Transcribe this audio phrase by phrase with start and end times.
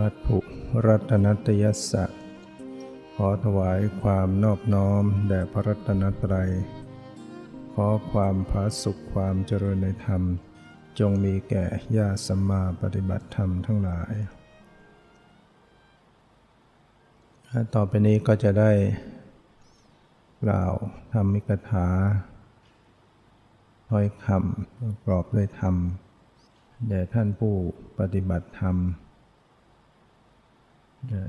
[0.00, 0.38] มัตถุ
[0.86, 2.04] รัตนตยสะ
[3.14, 6.50] ขอถวายความนอบน้อมแด่พระรัตนตรัย
[7.72, 10.22] ขอความผาสุขความเจริญในธรรม
[10.98, 11.64] จงมีแก่
[11.96, 14.12] ญาสัมมาปฏิบัติธรรมทั้งหลาย
[17.74, 18.72] ต่อไปนี้ก็จะได้
[20.42, 20.72] กล่าว
[21.12, 21.86] ธรรมิกถา
[23.88, 25.74] ถ้อยคำประกอบด้วยธรรม
[26.88, 27.54] แด่ท่านผู้
[27.98, 28.76] ปฏิบัติธรรม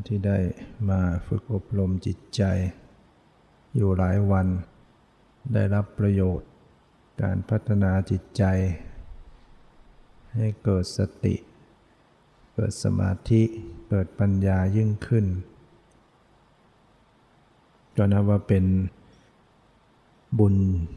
[0.07, 0.37] ที่ได้
[0.89, 2.43] มาฝึกอบรมจิตใจ
[3.75, 4.47] อยู่หลายวัน
[5.53, 6.49] ได้รับประโยชน์
[7.21, 8.43] การพัฒนาจิตใจ
[10.35, 11.35] ให้เกิดสติ
[12.53, 13.41] เกิดสมาธิ
[13.89, 15.25] เกิดปัญญายิ่งขึ้น
[17.97, 18.65] ก็นับว่าเป็น
[20.39, 20.55] บุญ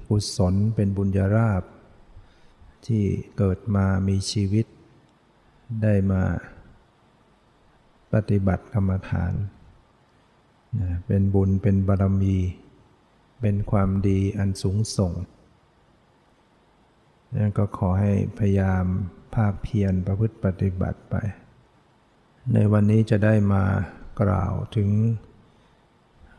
[0.08, 1.62] กุศลเป็นบุญญาราบ
[2.86, 3.04] ที่
[3.38, 4.66] เกิดมามีชีวิต
[5.82, 6.22] ได้มา
[8.12, 9.32] ปฏิบัติกรรมฐาน
[11.06, 12.36] เป็นบุญเป็นบารมี
[13.40, 15.12] เป็นความดีอันสูงส่ง
[17.36, 18.84] นั่นก็ขอให้พยายาม
[19.36, 21.14] ภาคเพียรประพฤติปฏิบัติไป
[22.52, 23.64] ในวันนี้จะได้มา
[24.20, 24.90] กล่าวถึง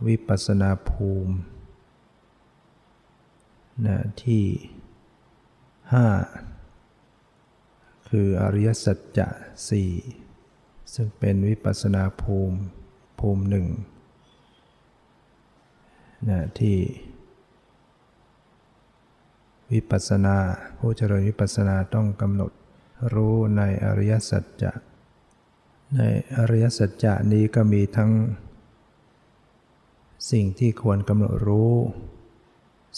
[0.08, 1.36] วิปัสสนาภูมิ
[3.86, 4.44] นะที่
[5.94, 6.08] ห้า
[8.09, 9.28] คืออริยสัจจะ
[9.70, 9.92] สี่
[10.94, 12.58] ซึ่งเป็นวิปัสสนาภูมิ
[13.20, 13.68] ภูมิหนึ่ง
[16.30, 16.78] นะที่
[19.72, 20.36] วิปัสสนา
[20.78, 22.52] ผู้เจริญวิปัสสนาต้องกำหนด
[23.14, 24.72] รู้ในอริยสัจจะ
[25.95, 26.02] ใน
[26.38, 28.12] อริยสัจจะนี้ก็มีทั้ง
[30.31, 31.74] สิ่งที่ควรกำหนดรู้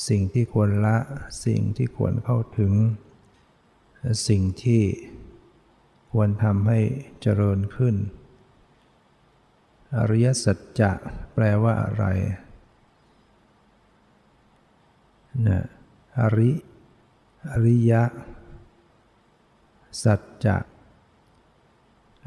[0.07, 0.97] สิ่งที่ควรละ
[1.45, 2.73] สิ่งที่ควรเข้าถึง
[4.27, 4.83] สิ่งที่
[6.11, 6.79] ควรทำให้
[7.21, 7.95] เจริญขึ้น
[9.97, 10.91] อริยสัจจะ
[11.33, 12.05] แปลว่าอะไร
[15.47, 15.61] นะ
[16.19, 16.51] อริ
[17.51, 18.03] อริยะ
[20.03, 20.57] สัจจะ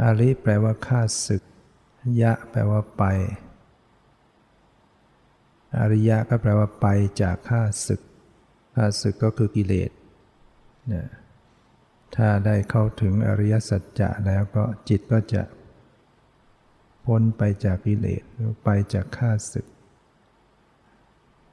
[0.03, 1.43] อริแปลว่าข้าศึก
[2.23, 3.05] ยะแปลว่าไป
[5.79, 6.87] อริยะก็แปลว่าไป
[7.23, 8.01] จากข้าศึก
[8.75, 9.91] ข้าศึกก็คือกิเลส
[10.93, 11.07] นะ
[12.17, 15.43] ถ้าได้เข้าถึงอริยสัจจะแล้วก็จิตก็จะ
[17.07, 18.23] พ้นไปจากกิเลส
[18.65, 19.67] ไปจากข้าศึก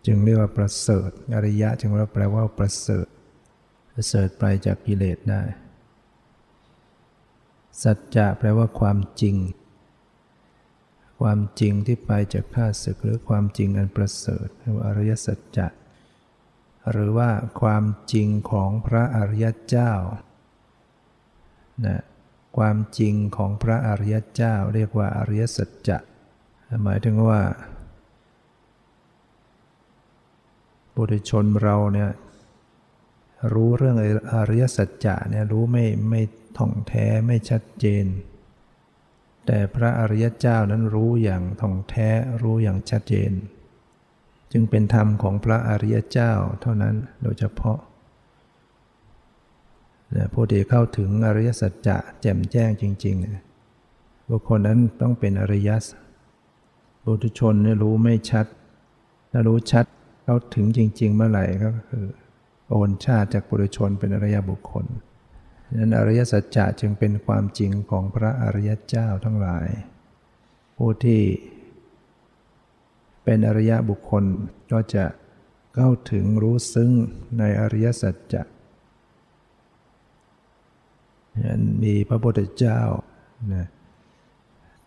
[0.06, 3.08] จึงเรียกว่าประเสริฐ อริยะจึงว่าแปลว่าประเสริฐ
[3.94, 5.44] ประเสริฐไปจากกิเลสได้
[7.84, 9.36] สัจจะแปลว่าความจริง
[11.22, 15.68] ความจริงที่ไปจากข้าศึกหรือความจริงอันประเสริฐหรืออริยสัจจะ
[16.92, 17.30] หรือว่า
[17.62, 19.92] ความจริงของพระอริยเจ้า
[21.86, 22.02] นะ
[22.58, 25.98] ความจริงของพระอริยเจ้า เรียกว่าอริยสัจจะ
[26.84, 27.42] หมายถึงว่า
[30.96, 32.12] บุตรชนเราเนี่ย
[33.54, 33.98] รู้เรื่อง
[34.34, 36.22] อริยสัจจะเนี่ยรู้ไม่ไม่
[36.58, 38.06] ท่องแท้ไม่ชัดเจน
[39.46, 42.10] แต่พระอริยเจ้านั้นรู้อย่างท่องแท้
[42.42, 43.32] รู้อย่างชัดเจน
[44.52, 47.78] จึงเป็นธรรมของพระอริยเจ้าเท่านั้นโดยเฉพาะ
[50.34, 55.86] ผู้ที่เข้าถึงอริยสัจจะแจ่มแจ้งจริงๆบุคคลนั้นต้องเป็นอริยส
[57.04, 58.46] บุตุชนเนี่ยรู้ไม่ชัด
[59.32, 59.86] ถ้ารู้ชัด
[60.24, 62.06] เข้าถึงจริง ๆ เมื่อไหร่ก็คือ
[62.70, 64.86] โอนชาติจากบุตุชนเป็นอริยบุคคล
[65.78, 69.68] นั้นอริยสัจจะจึงเป็นความจริงของพระอริยเจ้าทั้งหลาย
[70.78, 71.22] ผู้ที่
[73.24, 74.24] เป็นอริยบุคคล
[74.72, 75.06] ก็จะ
[75.76, 76.92] เข้าถึงรู้ซึ้ง
[77.40, 78.44] ในอริยสัจจะ
[81.48, 82.82] นั้นมีพระพุทธเจ้า
[83.54, 83.68] นะ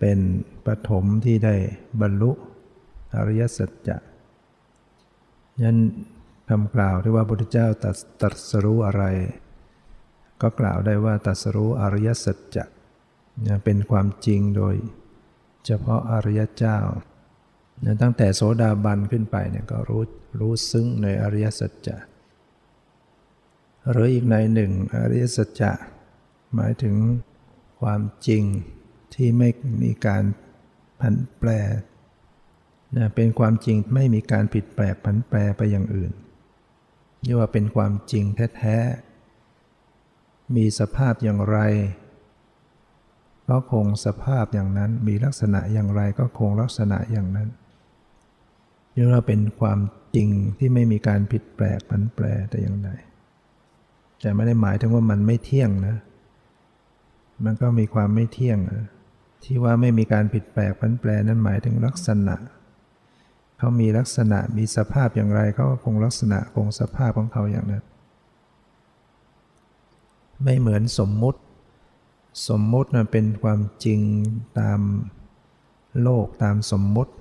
[0.00, 0.18] เป็น
[0.66, 1.54] ปฐมที่ได้
[2.00, 2.32] บรรลุ
[3.16, 3.96] อริยสัจจะ
[5.64, 5.78] นั้น
[6.48, 7.66] คำกล่าวที่ว่าพระพุทธเจ้า
[8.20, 9.04] ตรัสรู้อะไร
[10.42, 12.64] ก็กล่าวได้ว่าตัสรู้อริยสัจจะ
[13.64, 14.74] เป็นความจริงโดย
[15.66, 16.78] เฉพาะอริยเจ้า
[18.02, 20.02] ตั้งแต่โสดาบันขึ้นไปเนี่ยก็รู้
[20.38, 21.96] รู้ซึ้งในอริยสัจจะ
[23.90, 25.72] หรืออีกในหนึ่งอริยสัจจะ
[26.54, 26.96] หมายถึง
[27.80, 28.42] ความจริง
[29.14, 29.48] ที่ไม่
[29.82, 30.24] มีการ
[31.00, 31.50] ผันแปร
[32.96, 36.12] นะเป็นความจริงไม่มีการผิดแปลกผันแปรไปอย่างอื่น
[37.22, 38.24] เรียกว่าเป็นความจริง
[38.56, 39.11] แท้ๆ
[40.56, 41.58] มีสภาพอย่างไร
[43.48, 47.48] ก็คงสภาพอย่างนั้น มีลักษณะอย่างไรก็คงลักษณะอย่างนั้น
[48.94, 49.78] นี่เราเป็นความ
[50.14, 50.28] จริง
[50.58, 52.90] ที่ไม่มีการผิดแปลกผันแปรแต่อย่างใด
[54.20, 55.96] แต่ไม่ได้หมายถึงว่ามันไม่เที่ยงนะ
[57.44, 58.82] มันก็มีความไม่เที่ยงนะ
[59.44, 62.36] ที่ว่าไม่มีการผิดแปลกผันแปรนั้นหมายถึงลักษณะ
[63.58, 67.84] เขามีลักษณะมีสภาพอย่างไรเขาก็คงลักษณะคงสภาพของเขาอย่างนั้น
[70.44, 71.40] ไม่เหมือนสมมุติ
[72.48, 74.00] สมมุติมันเป็นความจริง
[74.60, 74.80] ตาม
[76.02, 77.12] โลกตามสมมุติ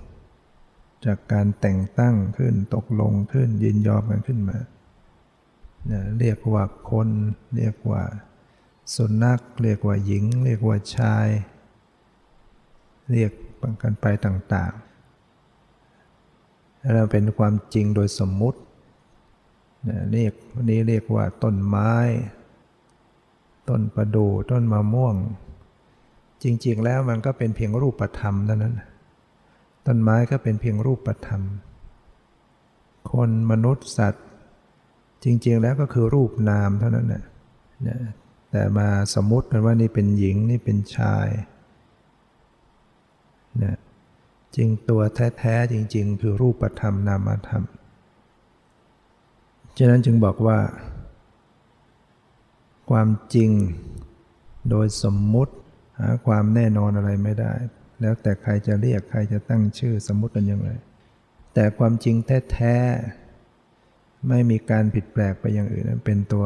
[1.06, 4.58] จากการแต่งตั้งขึ้นตกลงขึ้นยินยอมกันขึ้นมา
[6.20, 7.08] เรียกว่าคน
[7.56, 8.04] เรียกว่า
[8.96, 11.28] สุนัขเรียกว่าหญิง เรียกว่าชาย
[13.12, 13.32] เรียก
[13.84, 18.60] กันไปต่างๆเราเป็นความจริงโดยสมมุติ
[20.12, 20.34] เรียก
[20.70, 21.94] นี้เรียกว่าต้นไม้
[23.72, 25.16] ต้นประดู่ต้นมะม่วง
[26.44, 28.76] จริงๆแล้วมันก็เป็นเพียงรูปธรรมเท่านั้น
[29.86, 31.42] ต้นไม้ก็เป็นเพียงรูปธรรม
[33.12, 34.26] คนมนุษย์สัตว์
[35.24, 37.24] จริงๆแล้วก็คือรูปนามเท่านั้นแหละ
[38.52, 41.28] แต่มาสมมติกันว่านี่เป็นหญิงนี่เป็นชาย
[43.64, 43.78] นะ
[44.56, 45.02] จริงตัว
[45.38, 47.64] แท้ๆจริง ๆ คือรูปธรรมนามธรรม
[49.78, 50.58] ฉะนั้นจึงบอกว่า
[52.92, 53.52] ความจริง
[54.70, 55.54] โดยสมมุติ
[56.00, 57.54] หาความแน่นอนอะไรไม่ได้
[58.02, 60.70] แล้วแต่ใครจะเรียกใครจะตั้งชื่อสมมุติกันยังไง
[61.54, 62.16] แต่ความจริง
[62.52, 66.46] แท้ๆไม่มีการผิดแปลกไปอย่างอื่นเป็นตัว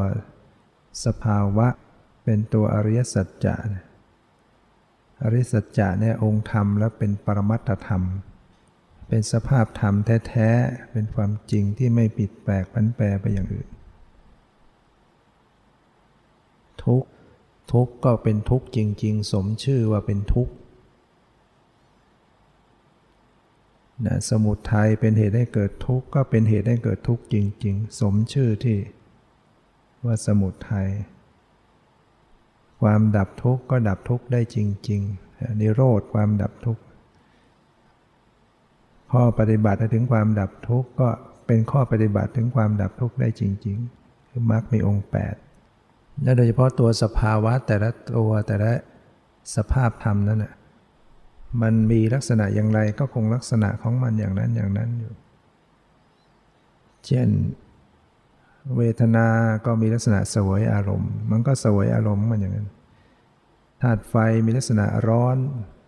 [1.06, 1.68] สภาวะ
[2.24, 3.56] เป็นตัวอริยสัจจะ
[5.24, 8.04] อริยสัจจะเนี่ยองค์ธรรมและเป็นปรมัตถธรรม
[9.08, 9.94] เป็นสภาพธรรม
[10.28, 13.68] แท้ๆเป็นความจริงที่ไม่ผิดแปลกพันแปรไปอย่างอื่น
[16.86, 17.04] ทุก
[17.72, 20.54] ทุกก็เป็นทุกจริง ๆ สมชื่อว่าเป็นทุกข์
[24.06, 27.36] นะสมุทัยเป็นเหตุให้เกิดทุกข์ก็เป็นเหตุให้เกิดทุกข์จ
[27.66, 28.78] ริง ๆ สมชื่อที่
[30.06, 30.90] ว่าสมุทัย
[32.82, 34.58] ความดับทุกข์ก็ดับทุกข์ได้จ
[34.90, 36.82] ริงๆนิโรธความดับทุกข์
[39.12, 41.10] ข้อปฏิบัติถึงความดับทุกข์ก็
[41.48, 45.45] เป็นข้อปฏิบัติถึงความดับทุกข์ได้จริง ๆ คือมรรคมีองค์ 8
[46.24, 48.72] และโดยเฉพาะตัวสภาวะแต่ละตัวแต่ละ
[49.56, 50.54] สภาพธรรมนั้นนะ
[51.62, 55.14] มันมีลักษณะอย่างไรก็คงลักษณะของมันอย่างนั้นอย่างนั้นอยู่
[57.06, 57.30] เช่น
[58.78, 59.28] เวทนา
[59.66, 62.68] ก็มีลักษณะสวยอารมณ์ มันก็สวยอารมณ์มันอย่างนั้น
[63.82, 64.16] ธาตุไฟ
[64.46, 65.38] มีลักษณะร้อน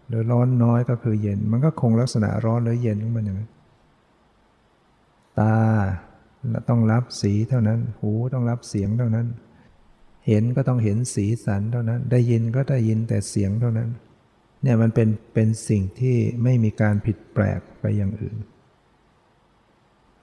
[0.08, 3.52] หรือร้อนน้อยก็คือเย็น มันก็คงลักษณะร้อนหรือเย็นของมันอย่างนั้น
[5.40, 5.56] ตา
[6.70, 9.28] ต้องรับสีเท่านั้น หูต้องรับเสียงเท่านั้น
[10.28, 13.90] เห็นก็ต้องเห็นสีสันเท่านั้น ได้ยินก็ได้ยินแต่เสียงเท่านั้น
[14.64, 18.38] เนี่ยมันเป็นเป็นสิ่งที่ไม่มีการผิดแปลกไปอย่างอื่น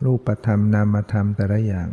[0.04, 1.88] รูปธรรมนามธรรมแต่ละอย่าง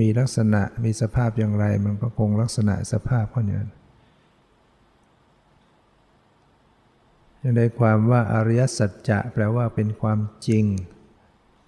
[0.00, 3.60] มีลักษณะมีสภาพอย่างไร มันก็คงลักษณะสภาพเข้อนี้
[7.42, 10.18] ยังได้ความว่าอริยสัจจะแปลว่าเป็นความ
[10.48, 10.64] จริง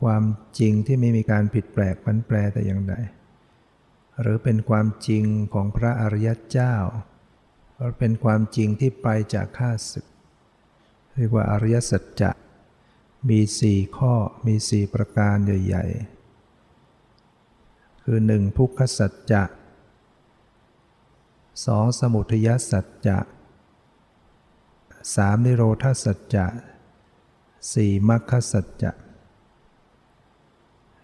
[0.03, 0.23] ความ
[0.59, 2.95] จริงที่ไม่มีการผิดแปลกพันแปรแต่อย่างใด
[4.21, 5.25] หรือเป็นความจริง
[5.55, 6.75] ของพระอริยเจ้า
[7.79, 10.07] ก็เป็นความจริงที่ไปจากข้าศึก
[11.15, 12.31] เรียกว่าอริยสัจจะ
[13.29, 14.15] มีสี่ข้อ
[14.47, 15.85] มีสี่ประการใหญ่
[17.15, 19.43] ๆ คือหนึ่งทุกขสัจจะ
[21.67, 23.19] สองสมุทยสัจจะ
[25.15, 26.47] สามนิโรธสัจจะ
[27.73, 28.93] สี่มรรคสัจจะ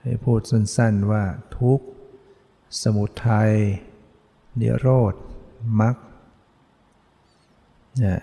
[0.00, 1.24] ให้พูดสั้นๆว่า
[1.58, 1.80] ทุก
[2.82, 3.52] สมุทัย
[4.60, 5.14] นิโรธ
[5.80, 5.96] มรรค
[8.04, 8.16] นะ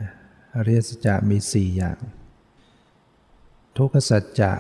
[0.56, 2.00] อริยสัจจะมีสี่อย่าง
[3.78, 4.54] ทุกขสัจจะ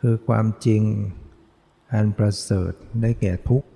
[0.00, 0.82] คือความจริง
[1.92, 3.68] อันประเสริฐได้แก่ทุกข์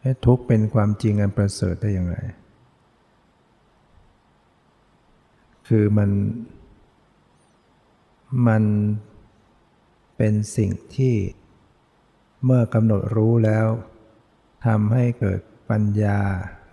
[0.00, 2.16] ให้ทุกข์เป็นความจริงอันประเสริฐได้อย่างไร
[5.68, 6.10] คือมัน
[8.48, 8.64] มัน
[10.16, 11.14] เป็นสิ่งที่
[12.44, 13.66] เมื่อกำหนดรู้แล้ว
[14.66, 15.40] ทำให้เกิด
[15.70, 16.20] ปัญญา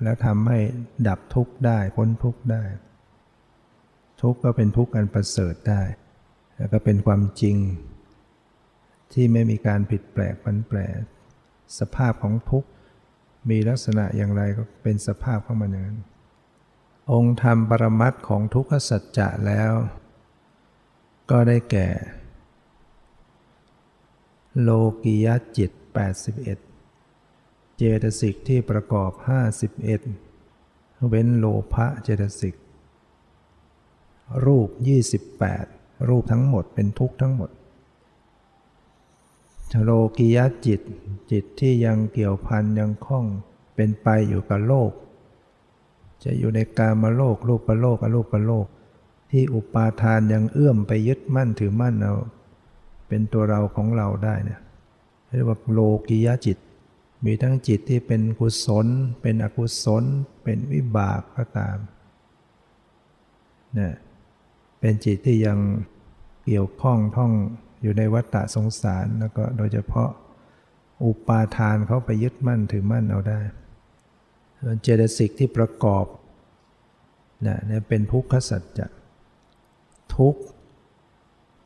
[0.04, 0.60] แล้วทำให้
[1.08, 2.64] ดับทุกข์ได้พ้นทุกข์ได้
[4.22, 5.82] ทุกข์ก็เป็นทุกข์อันประเสริฐได้
[6.58, 7.58] แล้วก็เป็นความจริง
[9.14, 10.80] ที่ไม่มีการผิดแปลกผันแปร
[11.80, 12.70] สภาพของทุกข์
[13.50, 16.00] มีลักษณะอย่างไรก็เป็นสภาพของมันอย่างนั้น
[17.12, 19.72] องค์ธรรมปรมัตของทุกขสัจจะแล้ว
[21.32, 21.90] ก็ได้แก่
[24.62, 24.70] โล
[25.04, 26.71] กิยจิต 81
[27.84, 29.12] เจตสิกที่ประกอบ
[30.30, 32.56] 51 เว้นโลภะเจตสิก
[34.46, 34.70] รูป
[35.40, 37.50] 28 รูปทั้งหมดเป็นทุกข์ทั้งหมด
[39.84, 40.82] โลกิยจิต
[41.32, 43.26] จิตที่ยังเกี่ยวพันยังคล้อง
[43.76, 44.92] เป็นไปอยู่กับโลก
[46.24, 48.66] จะอยู่ในกามโลกรูปโลกอรูปโลก
[49.32, 52.16] ที่อุปาทานยังเอื้อมไปยึดมั่นถือมั่นเอา
[53.08, 54.60] เป็นตัวเราของเราได้เนี่ย
[55.36, 56.58] เรียกว่าโลกิยจิต
[57.26, 58.88] มีทั้งจิตที่เป็นกุศล
[59.22, 60.04] เป็นอกุศล
[60.44, 61.78] เป็นวิบากก็ตาม
[63.78, 63.90] นี่
[64.80, 65.60] เป็นจิตที่ยัง
[66.46, 67.32] เกี่ยวข้องท่อง
[67.82, 70.10] อยู่ในวัฏฏะสงสารแล้วก็โดยเฉพาะ
[71.04, 73.40] อุปาทานเขาไปยึดมั่นถือมั่นเอาได้
[74.60, 76.06] ส่วนเจตสิกที่ประกอบ
[77.42, 78.88] เนี่ยเป็นทุกขสัจจะ
[80.16, 80.36] ทุก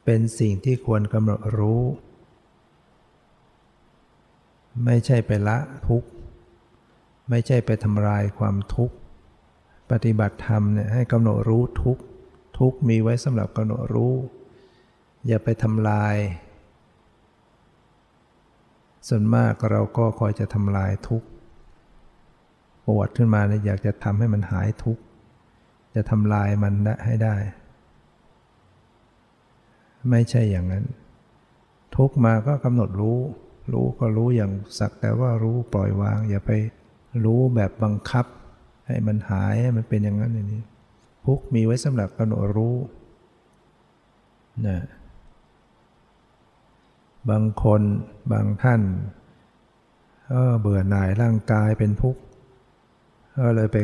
[0.06, 1.82] เป็นสิ่งที่ควรกำหนดรู้
[4.84, 6.04] ไม่ใช่ไปละทุก
[7.30, 8.96] ไม่ใช่ไปทำลายความทุกข์
[9.92, 11.98] ปฏิบัติธรรมเนี่ยให้กำหนดรู้ทุก
[12.60, 14.14] ทุกมีไว้สำหรับกำหนดรู้
[15.28, 16.16] อย่าไปทำลาย
[19.08, 21.28] ส่วนมากเราก็คอยจะทำลายทุกข์
[22.88, 25.02] ปวดขึ้นมาเนี่ยอยากจะทำให้มันหายทุกข์
[25.96, 26.74] จะทำลายมัน
[27.06, 27.36] ให้ได้
[30.10, 30.86] ไม่ใช่อย่างนั้น
[31.96, 33.20] ทุกมาก็กำหนดรู้
[33.72, 36.52] รู้ก็รู้อย่างสักแต่ว่ารู้ปล่อยวาง อย่าไป
[37.26, 38.26] รู้แบบบังคับ
[38.88, 40.64] ให้มันหายให้มันเป็นอย่างนั้นอย่างนี้
[41.26, 42.76] ทุกมีไว้สำหรับกำหนดรู้
[44.68, 44.80] นะ
[47.30, 47.82] บางคน
[48.32, 48.82] บางท่าน
[50.32, 52.22] ก็เบื่อหน่ายร่างกายเป็นทุกข์
[53.38, 53.78] ก็เลยไป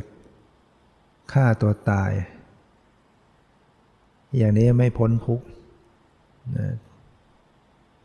[1.34, 2.12] ฆ่าตัวตาย
[4.38, 5.46] อย่างนี้ไม่พ้นทุกข์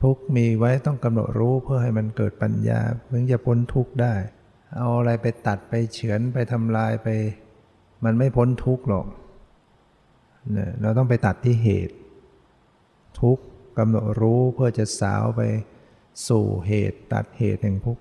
[0.03, 4.15] ทุกมีไว้ต้องกำหนดรู้เพื่อให้มันเกิดปัญญาเพื่อจะพ้นทุกได้
[4.77, 7.09] เอาอะไรไปตัดไปเฉือนไปทำลายไป
[8.05, 9.07] มันไม่พ้นทุกหรอก
[10.81, 11.95] เราต้องไปตัดที่เหตุ
[13.21, 13.39] ทุก
[13.79, 15.41] กำหนดรู้เพื่อจะสาวไป
[16.29, 17.99] สู่เหตุตัดเหตุแห่งทุก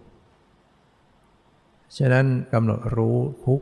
[1.98, 3.62] ฉะนั้นกำหนดรู้ทุก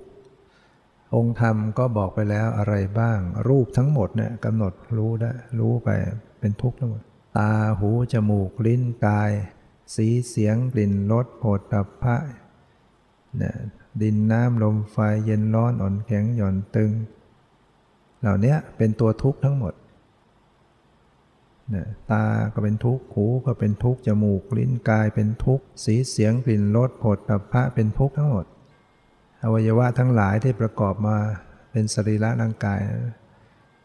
[1.16, 5.90] องค์ธรรมก็บอกไปแล้วอะไรบ้าง รูปทั้งหมดเนี่ยกำหนดรู้ได้รู้ไป
[6.40, 7.02] เป็นทุกข์ทั้งหมด
[7.38, 9.32] ตาหูจมูกลิ้นกาย
[9.96, 12.16] สีเสียงกลิ่นรสโผฏฐัพพะ
[13.38, 13.56] เนี่ย
[14.02, 16.92] ดินน้ำลมไฟเย็นร้อนอ่อนแข็งหย่อนตึง
[18.22, 19.74] เหล่านี้เป็นตัวทุกข์ทั้งหมด
[22.12, 28.46] ตาก็เป็นทุกข์หูก็เป็นทุกข์จมูกลิ้นกายเป็นทุกข์สีเสียงกลิ่นรสผดตัพะเป็นทุกข์ทั้งหมด
[29.44, 31.18] อวัยวะทั้งหลายที่ประกอบมา
[31.72, 32.80] เป็นสรีระร่างกาย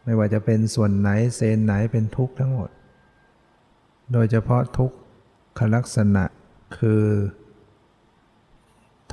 [0.03, 2.69] ไม่ว่าจะเป็นส่วนไหนเซนไหนเป็นทุกข์ทั้งหมด
[4.13, 4.91] โดยเฉพาะทุก
[5.57, 6.23] ขลักษณะ
[6.77, 7.05] คือ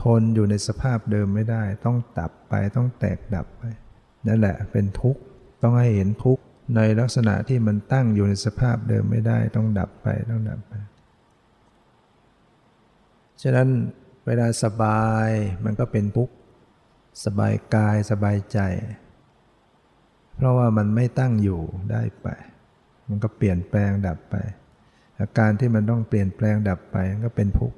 [0.03, 3.63] ทนอยู่ในสภาพเดิมไม่ได้ ต้องดับไปต้องแตกดับไป
[4.27, 5.21] นั่นแหละเป็นทุกข์
[5.63, 6.43] ต้องให้เห็นทุกข์
[6.77, 10.73] ในลักษณะที่มันตั้งอยู่ในสภาพเดิมไม่ได้ ต้องดับไปต้องดับไป
[13.43, 13.69] ฉะนั้น
[14.27, 15.29] เวลาสบาย
[15.65, 16.35] มันก็เป็นทุกข์
[17.25, 18.59] สบายกายสบายใจ
[20.37, 21.61] เพราะว่ามันไม่ตั้งอยู่
[21.93, 22.29] ได้ไป
[23.09, 24.37] มันก็เปลี่ยนแปลงดับไป
[25.21, 27.77] อาการที่มันต้องเปลี่ยนแปลงดับไปก็เป็นทุกข์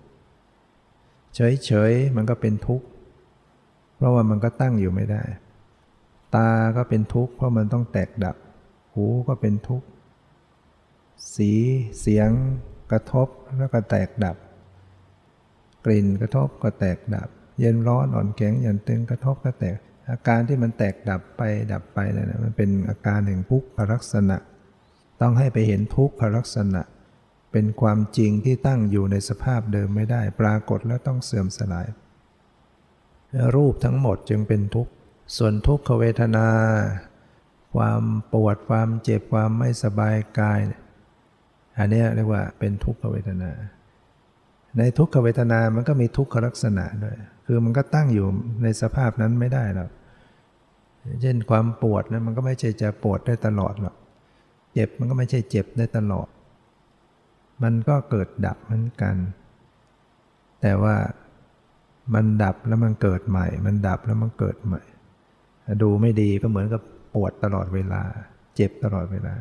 [1.34, 2.86] เฉยๆมันก็เป็นทุกข์
[3.96, 5.22] เพราะว่ามันก็ตั้งอยู่ไม่ได้
[6.36, 8.36] ตาก็เป็นทุกข์เพราะมันต้องแตกดับ
[8.94, 9.86] หูก็เป็นทุกข์
[11.34, 11.52] สี
[12.00, 12.30] เสียง
[12.90, 13.28] กระทบ
[13.58, 14.36] แล้วก็แตกดับ
[15.84, 17.28] กลิ่นกระทบก็แตกดับ
[17.60, 19.78] เย็นร้อนอ่อนแข็งหย่อนตึงกระทบก็แตก
[20.10, 21.42] อาการที่มันแตกดับไป
[21.72, 24.36] ดับไปนั่นมันเป็นอาการแห่งทุกขลักษณะ
[25.20, 26.82] ต้องให้ไปเห็นทุกขลักษณะ
[27.52, 31.86] เป็นความจริงที่ตั้งอยู่ในสภาพเดิมไม่ได้ ปรากฏแล้วต้องเสื่อมสลาย
[33.54, 34.92] รูปทั้งหมดจึงเป็นทุกข์
[35.36, 36.48] ส่วนทุกขเวทนา
[37.74, 38.02] ความ
[38.32, 40.60] ปวดความเจ็บความไม่สบายกาย
[41.78, 43.50] อันนี้เรียกว่าเป็นทุกขเวทนา
[44.78, 48.26] ในทุกขเวทนามันก็มีทุกขลักษณะด้วย คือมันก็ตั้งอยู่
[48.62, 49.90] ในสภาพนั้นไม่ได้หรอก
[51.22, 53.96] เช่นความปวดนะมันก็ไม่ใช่จะปวดได้ตลอดหรอก
[54.72, 56.28] เจ็บมันก็ไม่ใช่เจ็บได้ตลอด
[57.62, 59.16] มันก็เกิดดับเหมือนกัน
[60.62, 60.96] แต่ว่า
[62.14, 64.82] มันดับแล้วมันเกิดใหม่ มันดับแล้วมันเกิดใหม่
[65.82, 66.82] ดูไม่ดีก็เหมือนกับ
[67.14, 68.02] ปวดตลอดเวลา
[68.56, 69.34] เจ็บตลอดเวลา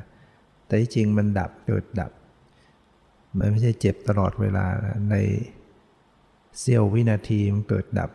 [0.68, 2.12] แต่จริงมันดับเกิดดับ
[3.38, 4.66] มันไม่ใช่เจ็บตลอดเวลา
[5.12, 5.16] ใน
[6.60, 8.12] เสี้ยววินาทีมันเกิดดับ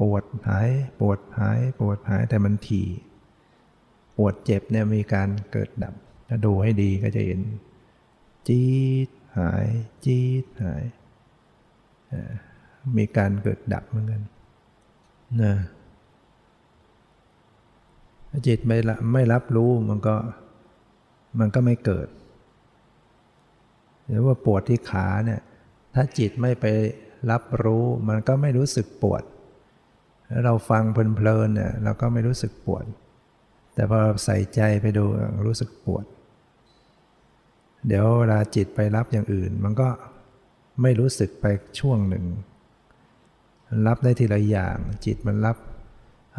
[0.00, 2.88] ปวดหาย ปวดหาย ปวดหายแต่มันถี่
[4.16, 5.94] ปวดเจ็บเนี่ยมีการเกิดดับ
[6.28, 7.40] ถ้าดูให้ดีก็จะเห็น
[8.48, 8.72] จี๊
[9.06, 9.66] ดหาย
[10.04, 10.82] จี๊ดหาย
[12.96, 14.22] มีการเกิดดับเหมือนกัน
[15.42, 15.54] นะ
[18.46, 18.78] จิตไม่
[19.12, 20.16] ไม่รับรู้มันก็
[21.38, 22.08] มันก็ไม่เกิด
[24.06, 25.40] หรือว่าปวดที่ขาเนี่ย
[25.94, 26.66] ถ้าจิตไม่ไป
[27.30, 29.22] รับรู้ มันก็ไม่รู้สึกปวด
[30.28, 32.84] แล้วเราฟังเพลินๆเนี่ยเราก็ไม่รู้สึกปวด
[33.74, 35.04] แต่พอใส่ใจไปดู
[35.46, 36.04] รู้สึกปวด
[37.86, 39.88] เดี๋ยวเวลาจิตไปรับอย่างอื่น มันก็
[40.82, 41.44] ไม่รู้สึกไป
[41.80, 42.24] ช่วงหนึ่ง
[43.86, 45.56] รับได้ทีละอย่าง จิตมันรับ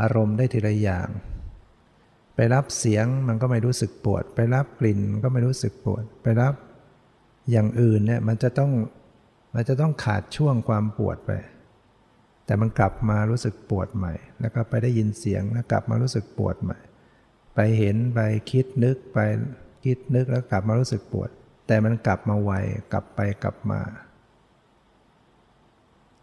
[0.01, 1.07] อารมณ์ได้ทีละอย่าง
[2.35, 6.53] ไปรับเสียงมันก็ไม่รู้สึกปวด ไปรับกลิ่นก็ไม่รู้สึกปวด ไปรับ
[7.51, 8.71] อย่างอื่นเนี่ยมันจะต้อง
[9.55, 11.31] มันจะต้องขาดช่วงความปวดไป
[12.45, 16.77] แต่มันกลับมารู้สึกปวดใหม่ แล้วก็ไปได้ยินเสียงแล้วกลับมารู้สึกปวดใหม่
[17.55, 18.19] ไปเห็นไป
[18.51, 19.19] คิดนึกไป
[19.83, 21.29] คิดนึกแล้วกลับมารู้สึกปวด
[21.67, 22.51] แต่มันกลับมาไว
[22.91, 23.81] กลับไปกลับมา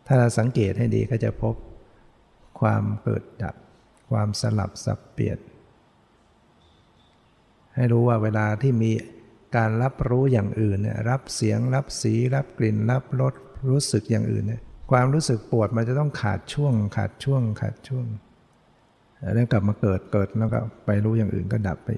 [0.06, 1.54] ถ้าเราสังเกตให้ดีก็จะพบ
[2.60, 3.54] ความเกิดดับ
[4.10, 5.38] ความสลับสับเปลี่ยน
[7.74, 8.92] ให้รู้ว่าเวลาที่มี
[9.56, 13.34] การรับรู้อย่างอื่นเนี่ยรับเสียงรับสี รับกลิ่น รับรส
[13.68, 18.06] รู้สึกอย่างอื่นเนี่ยความรู้สึกปวดมันจะต้องขาดช่วง ขาดช่วง ขาดช่วง
[19.34, 21.90] แล้วกลับมาเกิดเกิดแล้วก็ไปรู้อย่างอื่นก็ดับไป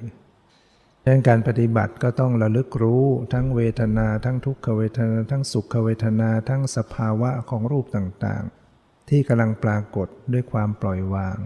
[1.09, 11.39] ดังนั้นการปฏิบัติก็ต้องระลึกรู้ทั้งเวทนา ทั้งทุกขเวทนา ทั้งสุขเวทนา ทั้งสภาวะของรูปต่างๆ ที่กำลังปรากฏด้วยความปล่อยวาง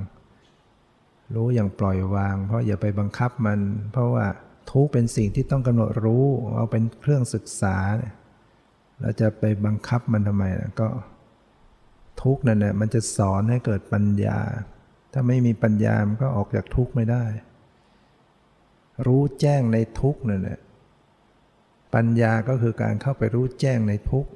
[1.35, 3.61] รู้อย่างปล่อยวาง เพราะอย่าไปบังคับมัน
[3.93, 4.27] เพราะว่า
[4.71, 7.77] ทุกเป็นสิ่งที่ต้องกำหนดรู้เอาเป็นเครื่องศึกษา
[9.01, 10.45] เราจะไปบังคับมันทำไม
[10.81, 10.89] ก็
[12.23, 14.39] ทุกนั่นแหละมันจะสอนให้เกิดปัญญา
[15.13, 17.25] ถ้าไม่มีปัญญามันก็ออกจากทุกไม่ได้
[19.07, 20.59] รู้แจ้งในทุกนั่นแหละ
[21.95, 24.27] ปัญญาก็คือการเข้าไปรู้แจ้งในทุก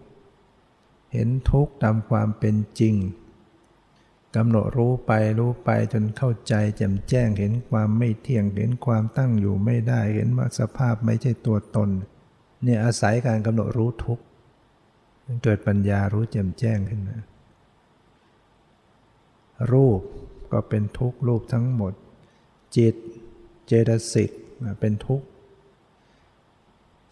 [1.13, 2.95] เห็นทุกตามความเป็นจริง
[4.37, 11.91] กำหนดรู้ไปรู้ไปจนเข้าใจแจ่มแจ้งเห็นความไม่เที่ยงเห็นความตั้งอยู่ไม่ได้เห็นว่าสภาพไม่ใช่ตัวตน
[12.63, 14.21] เนี่ยอาศัยการกำหนดรู้ทุก
[15.45, 17.19] เกิดปัญญารู้แจ่มแจ้งขึ้นมา
[19.73, 20.01] รูป
[20.53, 21.93] ก็เป็นทุกรูปทั้งหมด
[22.77, 22.95] จิต
[23.67, 24.31] เจตสิก
[24.81, 25.27] เป็นทุกข์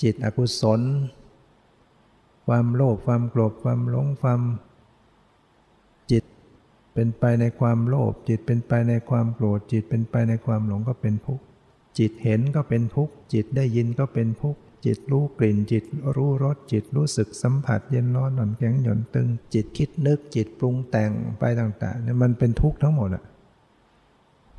[0.02, 0.80] จิตอกุศล
[2.46, 4.40] ความโลภความโกรธความหลงความ
[6.10, 6.24] จิต
[6.94, 11.44] เป็นไปในความโลภจิตเป็นไปในความโกรธจิตเป็นไปในความหลงก็เป็นทุกข์
[11.98, 15.84] จิตเห็นก็เป็นทุกข์ จิตได้ยินก็เป็นทุกข์จิตรู้กลิ่นจิต
[16.16, 23.24] รู้รสจิตรู้สึกสัมผัสเย็นร้อนหน่อนแข็งหย่อนตึง จิตคิดนึกจิตปรุงแต่งไปต่างๆเนี่ยมันเป็นทุกข์ทั้งหมดอะ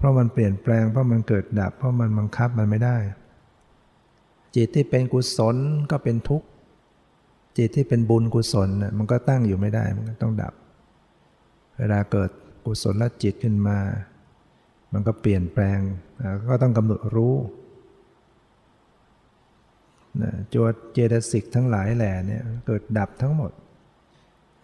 [0.06, 2.98] ราะมันเปลี่ยนแปลง เพราะมันเกิดดับ เพราะมันบังคับมันไม่ได้
[4.56, 5.56] จิตที่เป็นกุศล
[5.91, 6.48] ก็เป็นทุกข์
[7.58, 10.54] จิตที่เป็นบุญกุศลมันก็ตั้งอยู่ไม่ได้ มันก็ต้องดับ
[11.78, 12.30] เวลาเกิด
[12.65, 13.78] กุศลจิตขึ้นมา
[14.94, 15.80] มันก็เปลี่ยนแปลง
[16.50, 17.36] ก็ต้องกำหนดรู้
[20.54, 23.52] จวดเจตสิกทั้งหลายแหล่เนี่ยเกิดดับทั้งหมด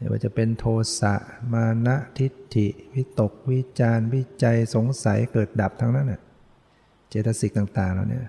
[0.02, 0.66] ไม่ว่าจะเป็นโท
[1.00, 1.14] สะ
[1.54, 6.22] มานะทิฏฐิ วิตก วิจารวิจัยสงสัยเกิดดับทั้งนั้นเน่ย
[7.10, 8.26] เจตสิกต่างๆแล้วเนี่ย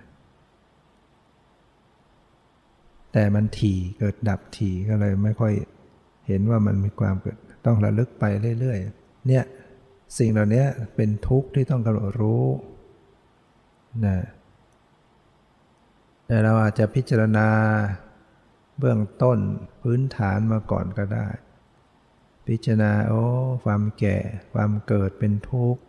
[3.12, 5.52] แต่มันถี่เกิดดับถี่ก็เลยไม่ค่อย
[6.26, 8.24] เห็นว่ามันมีความเกิดต้องระลึกไป
[8.60, 9.44] เรื่อยๆเนี่ย
[10.18, 10.64] สิ่งเหล่านี้
[10.96, 12.44] เป็นทุกข์ที่ต้องกำหนดรู้
[14.06, 14.18] นะ
[16.26, 17.48] แต่เราอาจจะพิจารณา
[18.78, 19.38] เบื้องต้น
[19.82, 21.26] พื้นฐานมาก่อนก็ได้
[22.46, 23.22] พิจารณาโอ้
[23.64, 24.18] ความแก่
[24.52, 25.80] ความเกิดเป็นทุกข์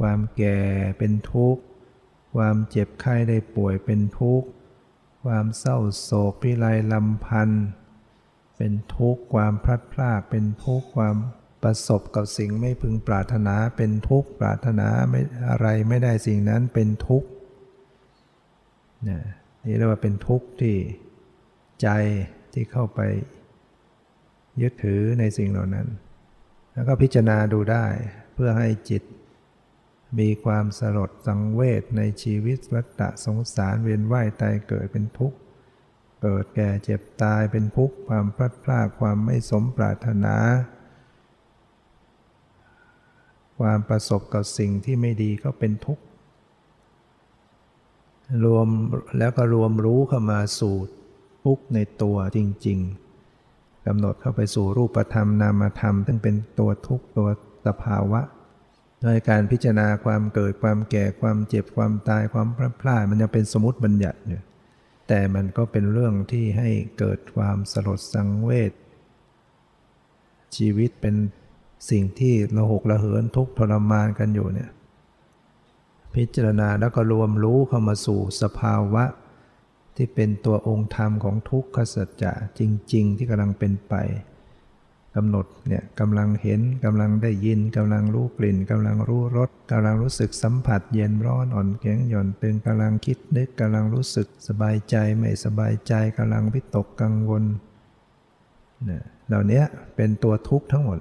[0.00, 0.58] ความแก่
[0.98, 1.62] เป็นทุกข์
[2.34, 4.48] ความเจ็บไข้ได้ป่วยเป็นทุกข์
[5.24, 7.66] ความเศร้าโศกพิไรลำพันธ์
[8.56, 11.16] เป็นทุกข์ความพลัดพรากเป็นทุกข์ความ
[11.62, 17.28] ประสบกับสิ่งไม่พึงปรารถนาเป็นทุกข์ปรารถนาไม่อะไรไม่ได้สิ่งนั้นเป็นทุกข์
[19.08, 20.76] นี่เรียกว่าเป็นทุกข์ที่
[21.82, 21.88] ใจ
[22.52, 23.00] ที่เข้าไป
[24.62, 25.86] ยึดถือในสิ่งเหล่านั้น
[26.72, 27.86] แล้วก็พิจารณาดูได้
[28.34, 29.02] เพื่อให้จิต
[30.18, 35.38] มีความสลดสังเวชในชีวิตวัฏสงสารเวียนว่ายตายเกิดเป็นทุกข์
[36.22, 40.36] เกิดแก่เจ็บตายเป็นทุกข์ ความพลัดพรากความไม่สมปรารถนา
[43.58, 46.04] ความประสบกับสิ่งที่ไม่ดีก็เป็นทุกข์
[48.44, 48.68] รวม
[49.18, 50.76] แล้วก็รวมรู้เข้ามาสู่
[51.44, 53.09] ทุกข์ในตัวจริง ๆ
[53.86, 57.28] กำหนดเข้าไปสู่รูปธรรมนามธรรม ซึ่งเป็นตัวทุกข์ตัว
[57.66, 58.20] สภาวะ
[59.02, 64.42] โดยการพิจารณาความเกิดความแก่ความเจ็บความตายความพลัดพรากมันยังเป็นสมมติบัญญัติอยู่
[65.08, 68.72] แต่มันก็เป็นเรื่องที่ให้เกิดความสลดสังเวช
[70.56, 71.14] ชีวิตเป็น
[71.90, 74.70] สิ่งที่ระหกระเหินทุกข์ทรมานกันอยู่เนี่ย
[76.14, 79.04] พิจารณาแล้วก็รวมรู้เข้ามาสู่สภาวะ
[79.96, 82.60] ที่เป็นตัวองค์ธรรมของทุกขสัจจะจ
[82.94, 83.94] ริง ๆ ที่กำลังเป็นไป
[85.16, 97.44] กำหนดเนี่ยกำลังเห็นกำลังได้ยินกำลังรู้กลิ่นกำลังรู้รสกำลังรู้สึกสัมผัสเย็นร้อนอ่อนแข็งหย่อนตึงกำลังคิดนึกกำลังรู้สึกสบายใจไม่สบายใจกำลังวิตกกังวล
[98.84, 99.62] เนี่ยเหล่านี้
[99.96, 100.98] เป็นตัวทุกข์ทั้งหมด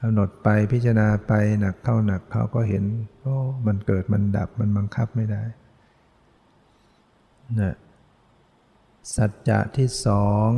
[0.00, 2.84] กำหนดไปพิจารณาไปหนักเข้าหนักเขาก็เห็น
[3.20, 5.42] โอ้มันเกิดมันดับมันบังคับไม่ได้
[7.60, 7.74] นะ
[9.12, 10.48] สัจจะที่สอง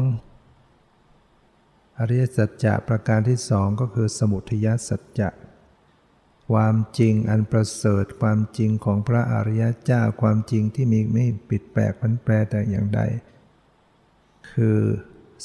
[1.98, 5.28] อริยสัจจะประการที่สองก็คือสมุทัยสัจจะ
[6.50, 13.00] ความจริงอันประเสริฐความจริงของพระอริยเจ้าความจริงที่มีไม่ปิดแปลกพันแปรแต่อย่างใด
[14.50, 14.78] คือ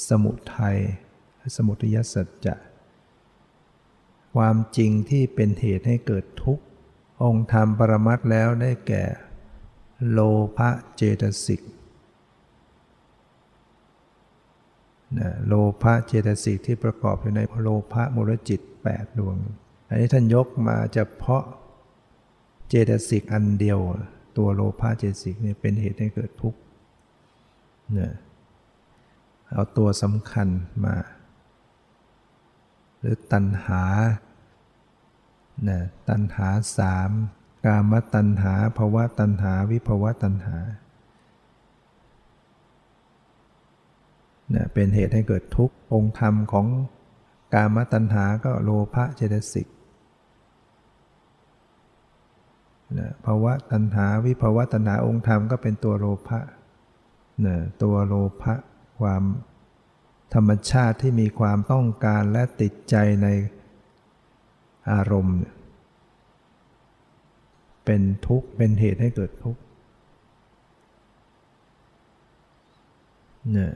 [0.08, 0.78] สมุทัย
[1.56, 2.54] สมุทัยสัจจะ
[4.34, 6.64] ความจริงที่เป็นเหตุให้เกิดทุกข์
[7.22, 9.04] องค์ธรรมปรมัตแล้วได้แก่
[10.10, 10.18] โล
[10.56, 11.62] ภะเจตสิก
[15.18, 19.36] นะโลภะเจตสิกที่ประกอบอยู่ในโลภะมูลจิต 8 ดวง
[19.88, 21.44] อันนี้ท่านยกมาเฉพาะ
[22.68, 23.80] เจตสิกอันเดียว
[24.36, 26.60] ตัวโลภะเจตสิกเนี่ยเป็นเหตุให้เกิดทุกข์
[27.98, 28.12] นะ
[29.52, 30.48] เอาตัวสำคัญ
[30.84, 30.96] มา
[32.98, 33.84] หรือตัณหา
[35.68, 36.48] นะตัณหา
[36.78, 37.10] สาม
[37.64, 40.56] กามตัณหาภวะตัณหา วิภวะตัณหา
[44.54, 46.66] นะเป็นเหตุให้เกิดทุกข์องค์ธรรมของ
[47.54, 49.68] กามตัณหาก็โลภะเจตสิก
[52.98, 56.40] นะภาวะตัณหาวิภาวะตัณหาองค์ธรรมก็เป็นตัวโลภะ
[57.46, 58.54] นะตัวโลภะ
[59.00, 59.22] ความ
[60.34, 63.28] ธรรมชาติที่มีความต้องการและติดใจใน
[64.90, 65.36] อารมณ์
[67.84, 69.60] เป็นทุกข์เป็นเหตุให้เกิดทุกข์
[73.52, 73.72] เนี่ย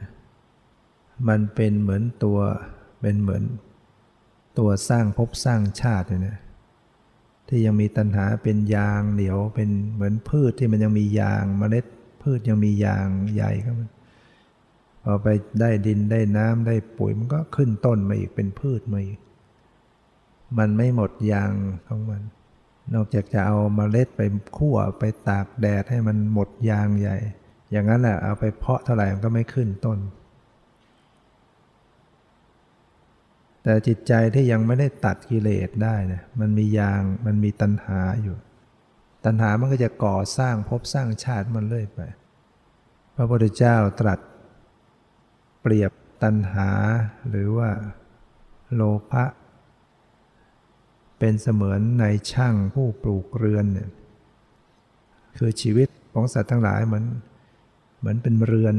[1.29, 2.39] มันเป็นเหมือนตัว
[3.01, 3.43] เป็นเหมือน
[4.59, 6.39] ตัวสร้างภพสร้างชาติเนี่ย
[7.49, 11.85] ที่ยังมีตัณหาเป็นยางเหนียวเป็นเหมือนพืชที่มันยังมียางเมล็ด
[12.23, 13.91] พืชยังมียางใหญ่ก็มัน
[15.05, 15.29] พอไป
[15.61, 19.19] ได้ดินได้น้ำได้ปุ๋ยมันก็ขึ้นต้นมาอีกเป็นพืชมาอีก
[20.59, 21.53] มันไม่หมดยาง
[21.89, 22.23] ของมัน
[22.95, 24.21] นอกจากจะเอามาเมล็ดไป
[24.59, 27.17] คั่วไปตากแดดให้มันหมดยางใหญ่
[27.71, 29.99] อย่างนั้นแหละเอาไปเพาะเท่าไหร่มันก็ไม่ขึ้นต้น
[33.69, 38.37] แต่จิตใจที่ยังไม่ได้ตัดกิเลสได้นะมันมียางมันมีตัณหาอยู่
[39.25, 42.01] ตัณหามันก็จะก่อสร้างภพสร้างชาติมันเรื่อยไป
[43.17, 44.21] พระพุทธเจ้าตรัส
[45.61, 46.71] เปรียบตัณหา
[47.29, 47.71] หรือว่า
[48.75, 49.25] โลภะ
[51.19, 53.91] เป็นเสมือนในช่างผู้ปลูกเรือนเนี่ย
[55.39, 57.05] คือชีวิตของสัตว์ทั้งหลายเหมือน
[57.99, 58.77] เหมือนเป็นเรือน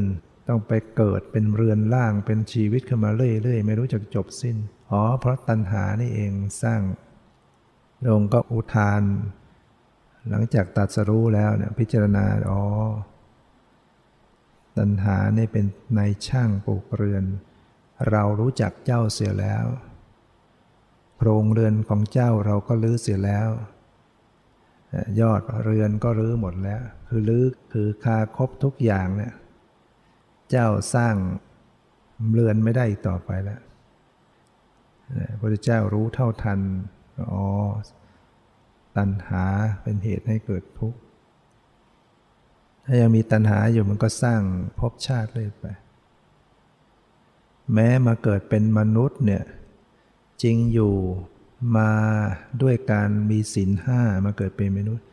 [0.48, 4.58] ต้องไปเกิดเป็นเรือนล่างเป็นชีวิตขึ้นมาเรื่อยๆ ไม่รู้จักจบสิ้น
[4.92, 6.82] อ๋อ เพราะตัณหานี่เองสร้าง
[8.08, 9.04] ลงก็อุทาน
[10.30, 12.64] หลังจากตัดสรู้แล้วเนี่ยพิจารณา อ๋อ
[14.78, 17.26] ตัณหานี่เป็นในช่างปลูกเรือน
[18.10, 19.66] เรารู้จักเจ้าเสียแล้ว
[21.18, 23.50] โครงเรือนของเจ้าเราก็ลื้อเสียแล้ว
[25.20, 29.34] ยอดเรือนก็รื้อหมดแล้ว คือลื้อคือคาครบทุกอย่างเนี่ย
[30.50, 31.16] เจ้าสร้าง
[32.34, 33.62] เรือนไม่ได้ต่อไปแล้ว
[35.08, 36.60] พระพุทธเจ้ารู้เท่าทัน
[37.32, 37.46] อ๋อ
[38.98, 39.46] ตัณหา
[39.84, 41.00] เป็นเหตุให้เกิดทุกข์
[42.86, 44.42] ถ้ายังมีตัณหาอยู่มันก็สร้าง
[44.80, 45.66] ภพชาติเลยไป
[47.74, 49.44] แม้มาเกิดเป็นมนุษย์เนี่ย
[50.44, 50.94] จริงอยู่
[51.78, 51.92] มา
[52.62, 55.06] ด้วยการมีศีลห้ามาเกิดเป็นมนุษย์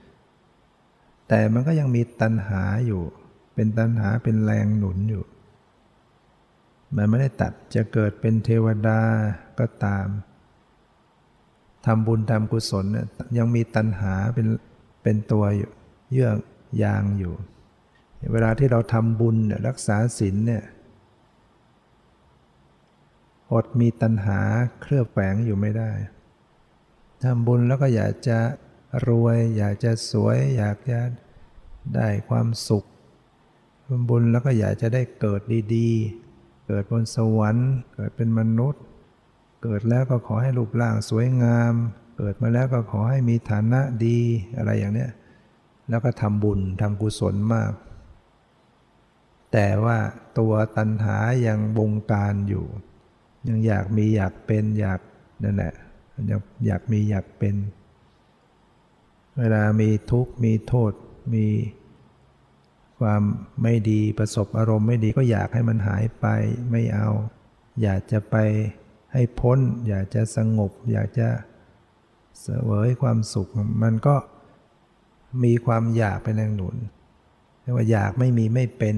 [1.29, 3.03] แต่มันก็ยังมีตัณหาอยู่
[3.55, 5.25] เป็นตัณหาเป็นแรงหนุนอยู่
[6.97, 9.01] มันไม่ได้ตัดจะเกิดเป็นเทวดา
[9.61, 10.07] ก็ตาม
[11.87, 13.07] ทำบุญทำกุศลเนี่ย
[13.39, 14.47] ยังมีตัณหาเป็น
[15.03, 15.71] เป็นตัวอยู่
[16.13, 16.31] เยื่อ
[16.83, 17.35] ยางอยู่
[18.33, 20.63] เวลาที่เราทำบุญเนี่ยรักษาศีลเนี่ย
[23.53, 24.41] อดมีตัณหา
[24.81, 25.91] เครือบแฝงอยู่ไม่ได้
[27.23, 28.39] ทำบุญแล้วก็อยากจะ
[29.09, 31.01] รวย อยากจะสวย อยากจะ
[31.95, 32.85] ได้ความสุข
[33.87, 35.41] ทำบุญแล้วก็อยากจะได้เกิด
[35.75, 38.83] ดีๆ เกิดบนสวรรค์ เกิดเป็นมนุษย์
[39.67, 41.73] เกิดแล้วก็ขอให้รูปร่างสวยงาม
[42.17, 44.19] เกิดมาแล้วก็ขอให้มีฐานะดี
[44.57, 45.11] อะไรอย่างเนี้ย
[45.89, 47.73] แล้วก็ทำบุญทำกุศลมาก
[49.53, 49.99] แต่ว่า
[50.39, 52.67] ตัวตัณหายังบงการอยู่
[53.49, 55.01] ยังอยากมีอยากเป็นอยาก
[55.45, 55.75] นั่นแหละ
[56.31, 57.55] ยากอยากมีอยากเป็น
[59.39, 60.93] เวลามีทุกข์มีโทษ
[61.35, 61.47] มี
[62.99, 63.23] ความ
[63.63, 66.27] ไม่ดีประสบอารมณ์ไม่ดีก็อยากให้มันหายไป
[66.71, 67.09] ไม่เอา
[67.83, 68.37] อยากจะไป
[69.15, 71.29] ให้พ้น อยากจะสงบ อยากจะ
[72.41, 73.49] เสวยความสุข
[73.83, 74.17] มันก็
[75.45, 76.77] มีความอยากเป็นแรงหนุน
[77.61, 78.97] เรียกว่าอยากไม่มีไม่เป็น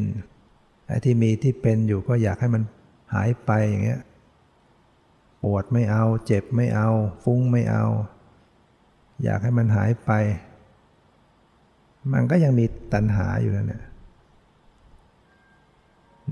[0.86, 2.62] ไอ้ที่มีที่เป็นอยู่ก็อยากให้มัน
[3.14, 4.00] หายไปอย่างเงี้ย
[5.42, 6.88] ปวดไม่เอา เจ็บไม่เอา
[7.24, 7.84] ฟุ้งไม่เอา
[9.24, 10.10] อยากให้มันหายไป
[12.12, 13.82] มันก็ยังมีตัณหาอยู่นั่นแหละ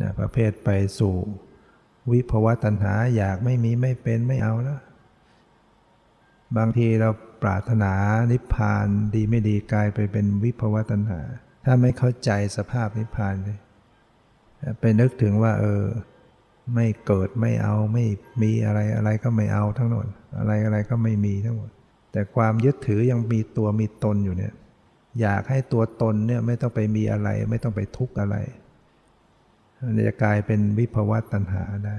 [0.01, 0.69] นะประเภทไป
[0.99, 1.15] สู่
[2.13, 4.81] วิภวะตัณหาอยากไม่มีไม่เป็นไม่เอาแล้ว
[6.57, 7.11] บางทีเรา
[7.43, 7.93] ปรารถนา
[8.33, 11.21] นิพพานดีไม่ดีกลายไปเป็นวิภวะตัณหา
[11.65, 13.59] ถ้าไม่เข้าใจสภาพนิพพานเลย
[14.81, 15.85] ไปนึกถึงว่า เออ
[16.75, 18.05] ไม่เกิดไม่เอาไม่
[18.43, 20.07] มีอะไรอะไรก็ไม่เอาทั้งหมด
[20.39, 21.71] อะไรอะไรก็ไม่มีทั้งหมด
[22.13, 24.55] แต่ความยึดถือยังมีตัวมีตนอยู่เนี่ย
[25.21, 28.37] อยากให้ตัวตนเนี่ยไม่ต้องไปมีอะไร ไม่ต้องไปทุกข์อะไร
[29.85, 31.99] มันจะกลายเป็นวิภวะตัณหาได้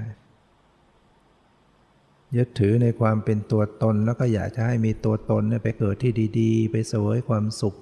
[2.36, 7.74] ยึดถือในความเป็นตัวตนแล้วก็อยากจะให้มีตัวตนไปเกิดที่ดีๆ ไปเสวยความสุข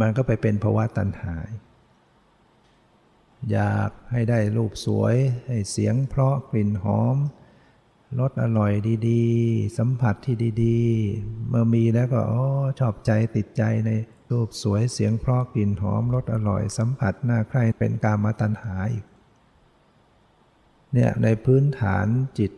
[0.00, 1.34] มันก็ไปเป็นภาวะตัณหา
[3.52, 7.16] อยากให้ได้รูปสวย ให้เสียงเพราะกลิ่นหอม
[8.18, 8.72] รสอร่อย
[9.08, 12.42] ดีๆ สัมผัสที่ดีๆ เมื่อมีแล้วก็อ๋อ
[12.78, 13.90] ชอบใจติดใจใน
[14.30, 19.04] รูปสวยเสียงเพราะกลิ่นหอมรสอร่อยสัมผัสน่าใคร่เป็นกามตัณหาอีก
[20.92, 22.06] เนี่ยในพื้นฐาน
[22.38, 22.52] จิต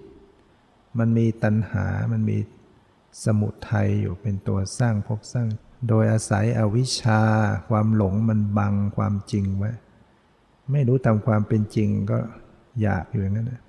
[0.99, 2.39] มันมีตัณหา มันมี
[3.25, 5.49] สมุทัยอยู่เป็นตัวสร้างภพสร้าง
[5.89, 7.23] โดยอาศัยอวิชชา
[7.69, 9.71] ความหลงมันบังความจริงไว้
[10.73, 12.19] ไม่รู้ตามความเป็นจริงก็
[12.83, 13.63] อยากอยู่อย่างนั้นนะ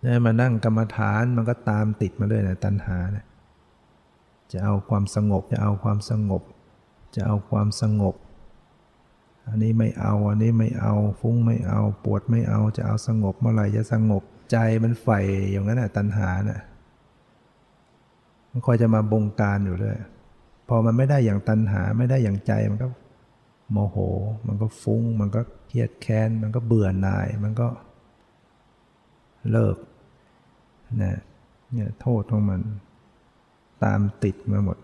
[0.00, 3.26] เนี่ยมานั่งกรรมฐานมันก็ตามติดมาเลยนะตัณหานะ
[4.52, 6.42] จะเอาความสงบ จะเอาความสงบ
[7.14, 8.14] จะเอาความสงบ
[9.48, 16.60] อันนี้ไม่เอา อันนี้ไม่เอา ฟุ้งไม่เอา ปวดไม่เอา จะเอาสงบเมื่อไหร่จะสงบ ใจมันใฝ่อย่างนั้นนะตัณหานะ่ะ
[18.50, 19.96] มันคอยจะมาบงการอยู่เลย
[20.68, 22.88] พอมันไม่ได้อย่างตัณหา ไม่ได้อย่างใจมันก็
[23.70, 23.96] โมโห
[24.46, 27.68] มันก็ฟุ้ง มันก็เครียดแค้น มันก็เบื่อหน่าย มันก็
[29.50, 29.76] เลิก
[31.02, 31.18] นะ
[31.72, 32.60] เนี่ยโทษของมัน
[33.84, 34.78] ตามติดมาหมด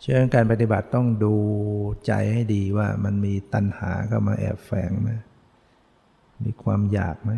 [0.00, 1.34] เชื่อการปฏิบัติต้องดู
[2.06, 5.10] ใจให้ดีว่ามันมีตัณหาเข้ามาแอบแฝงไหม
[6.44, 7.32] มีความอยากไหม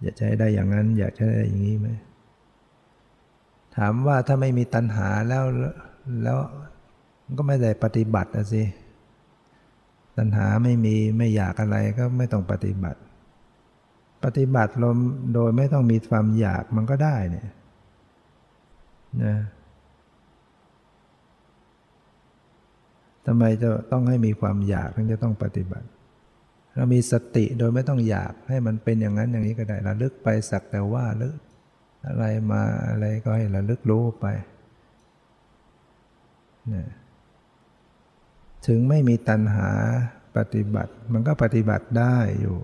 [0.00, 1.88] อยากจะให้ได้อย่างนั้น อยากจะได้อย่างนี้ไหม
[3.76, 5.44] ถามว่าถ้าไม่มีตัณหาแล้ว
[6.22, 6.38] แล้ว
[7.38, 8.62] ก็ไม่ได้ปฏิบัติอะสิ
[10.18, 13.00] ตัณหาไม่มีไม่อยากอะไรก็ไม่ต้องปฏิบัติ
[14.24, 14.98] ปฏิบัติลม
[15.34, 17.48] โดยไม่ต้องมีความอยากมันก็ได้เนี่ย
[19.24, 19.36] นะ
[23.26, 25.86] ทำไมจะต้องให้มีความอยากถึงจะต้องปฏิบัติ
[26.74, 31.36] เรามีสติโดยไม่ต้องอยากให้มันเป็นอย่างนั้นอย่างนี้ก็ได้ระลึกไปสักแต่ว่าลึก
[32.06, 34.26] อะไรมาอะไรก็ให้ระลึกรู้ไป
[36.74, 36.84] นะ
[38.66, 39.70] ถึงไม่มีตัณหา
[40.36, 42.56] ปฏิบัติ มันก็ปฏิบัติได้อยู่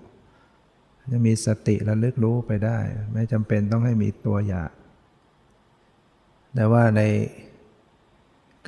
[1.11, 2.79] จะมีสติระลึกรู้ไปได้
[3.13, 4.71] ไม่จำเป็นต้องให้มีตัวอยาก
[6.59, 7.01] แต่ว่าใน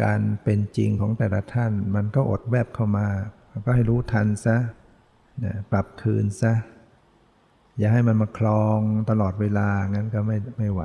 [0.01, 3.07] การเป็นจริงของแต่ละท่าน มันก็อดแวบเข้ามา
[3.65, 4.57] ก็ให้รู้ทันซะ
[5.43, 6.53] นะปรับคืนซะ
[7.77, 10.81] อย่าให้มันมาคลองตลอดเวลา งั้นก็ไม่ไม่ไหว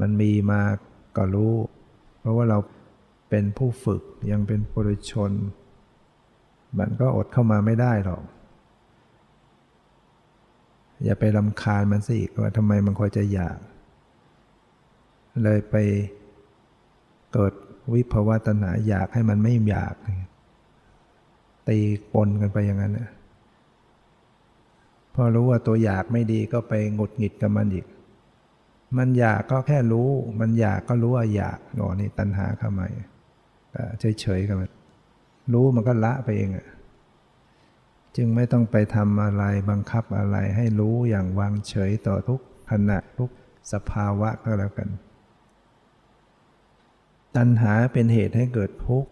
[0.00, 0.62] มันมีมา
[1.16, 1.54] ก็รู้
[2.20, 2.58] เพราะว่าเรา
[3.30, 5.32] เป็นผู้ฝึกยังเป็นปุถุชน
[6.78, 8.22] มันก็อดเข้ามาไม่ได้หรอก
[11.04, 13.58] อย่าไปลำคาญมันสิว่าทำไมมันคอยจะอยาก
[15.44, 15.76] เลยไป
[17.32, 17.52] เกิด
[17.94, 19.94] วิภวตัณหาอยากให้มันไม่อยาก
[21.68, 21.78] ตี
[22.12, 23.08] ปนกันไปอย่างนั้นนะ
[25.14, 27.86] พอรู้ว่าตัวอยากไม่ดีก็ไปงดหงิดกับมันอีก
[28.98, 30.08] มันอยากก็แค่รู้
[30.40, 32.86] มันอยากก็รู้ว่าอยากหนอนี่ตัณหาเข้ามา
[34.20, 34.70] เฉยๆกับมัน
[35.52, 36.66] รู้มันก็ละไปเองอะ
[38.16, 43.30] จึงไม่ต้องไปทำอะไรบังคับอะไรให้รู้อย่างวางเฉยต่อทุกขณะทุก
[43.72, 44.88] สภาวะก็แล้วกัน
[47.38, 49.10] ตัณหาเป็นเหตุให้เกิดทุกข์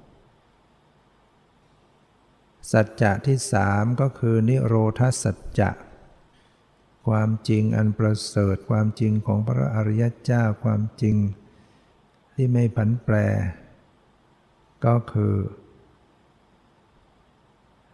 [2.73, 5.71] สัจจะที่สามก็คือนิโรธสัจจะ
[7.09, 11.17] ความจริงอันประเสริฐความจริงของพระอริยเจ้าความจริง
[12.35, 13.17] ที่ไม่ผันแปร
[14.85, 15.35] ก็คือ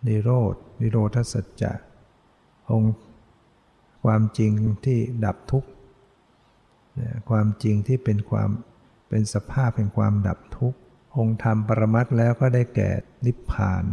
[0.07, 1.73] นิโรธนิโรธสัจจะ
[2.71, 2.95] องค์
[4.05, 4.53] ความจริง
[4.85, 5.71] ที่ดับทุกข์
[7.31, 8.51] ความจริงที่เป็นความ
[9.13, 10.79] เป็นสภาพแห่งความดับทุกข์
[11.19, 12.91] องค์ธรรมปรมัตแล้วก็ได้แก่
[13.27, 13.85] นิพพาน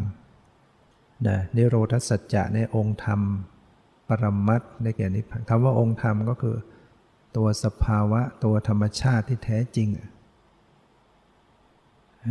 [1.28, 3.22] นะนิโรธสัจจะในองค์ธรรม
[4.08, 6.58] ปรมัตได้แก่นิพพานคำว่าองค์ธรรมก็คือ
[7.38, 9.90] ตัวสภาวะตัวธรรมชาติที่แท้จริง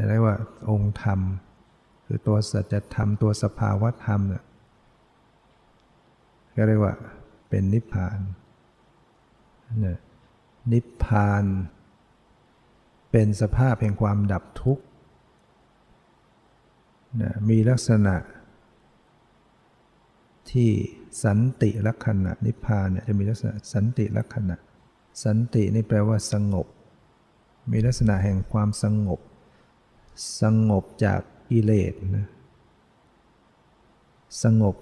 [0.08, 0.36] เรียกว่า
[0.70, 1.20] องค์ธรรม
[2.06, 4.44] คือตัวสัจธรรม ตัวสภาวะธรรมเนี่ย
[6.56, 6.94] ก็เรียกว่า
[7.48, 8.18] เป็นนิพพาน
[9.80, 9.98] เนี่ย
[10.72, 11.44] นิพพาน
[13.10, 14.84] เป็นสภาพแห่งความดับทุกข์
[17.20, 18.16] นะมีลักษณะ
[20.50, 20.70] ที่
[21.24, 24.56] สันติลักษณะนิพพานเนี่ยจะมีลักษณะสันติลักษณะ
[25.24, 26.66] สันตินี่แปลว่าสงบ
[27.72, 29.20] มีลักษณะแห่งความสงบ
[30.42, 32.28] สงบจากกิเลสนะ
[34.42, 34.76] สงบ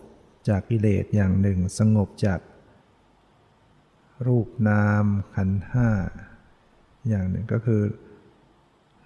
[0.48, 2.40] จากกิเลสอย่างหนึ่ง สงบจาก
[4.26, 5.88] รูปนามขันห้า
[7.08, 7.82] อย่างหนึ่งก็คือ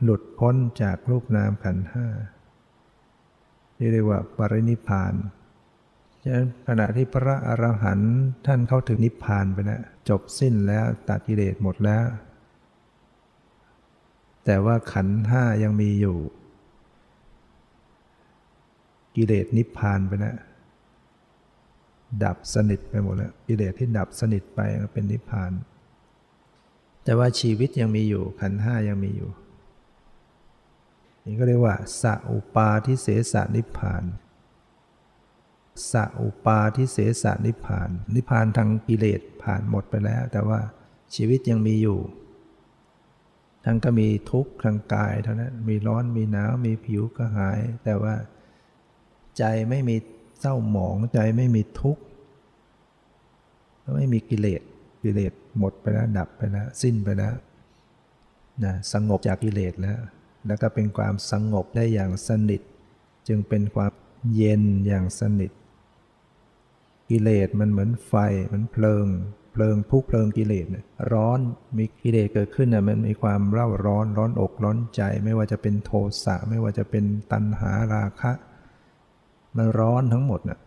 [0.02, 2.06] หลุดพ้นจากรูปนามขันห้า
[3.76, 5.14] ที่เรียกว่าปรินิพาน
[6.22, 8.14] ฉะนั้นขณะที่พระอรหันต์
[8.46, 12.06] ท่านเข้าถึงนิพพานไปแล้วจบสิ้นแล้วตัดกิเลสหมดแล้ว
[14.44, 16.18] แต่ว่าขันห้ายังมีอยู่
[19.16, 20.36] กิเลสนิพพานไปแล้ว
[22.24, 24.60] ดับสนิทไปหมดแล้วกิเลสที่ดับสนิทไป
[24.92, 25.52] เป็นนิพพาน
[27.04, 29.30] แต่ว่าชีวิตยังมีอยู่ขันห้ายังมีอยู่
[31.26, 34.04] นี่ก็เรียกว่าสัอุปาทิเสสนิพพาน
[35.92, 40.60] สัอุปาทิเสสนิพพาน นิพพานทางกิเลสผ่านหมดไปแล้ว แต่ว่า
[41.14, 41.98] ชีวิตยังมีอยู่
[43.64, 48.14] ทั้งก็มีทุกข์ทางกายเท่านั้นมีร้อนมีหนาวมีผิวก็หาย แต่ว่า
[49.38, 49.96] ใจไม่มี
[50.40, 52.02] เศร้าหมองใจไม่มีทุกข์
[53.96, 54.62] ไม่มีกิเลส
[55.02, 57.34] กิเลสหมดไปแล้วดับไปแล้วสิ้นไปแล้ว
[58.64, 59.98] นะสงบจากกิเลสแล้ว
[60.46, 62.60] แล้วก็เป็นความสงบได้อย่างสนิท
[63.28, 63.92] จึงเป็นความ
[64.34, 65.50] เย็นอย่างสนิท
[67.10, 68.14] กิเลสมันเหมือนไฟ
[68.46, 69.06] เหมือนเพลิง
[69.52, 70.66] เพลิงพุกเพลิงกิเลส
[71.12, 71.38] ร้อน
[71.76, 75.90] มีกิเลสเกิดขึ้นน่ะมันมีความเร่าร้อนร้อนอกร้อนใจ ไม่ว่าจะเป็นโท
[76.24, 78.32] สะไม่ว่าจะเป็นตัณหาราคะ
[79.56, 80.58] มันร้อนทั้งหมดน่ะ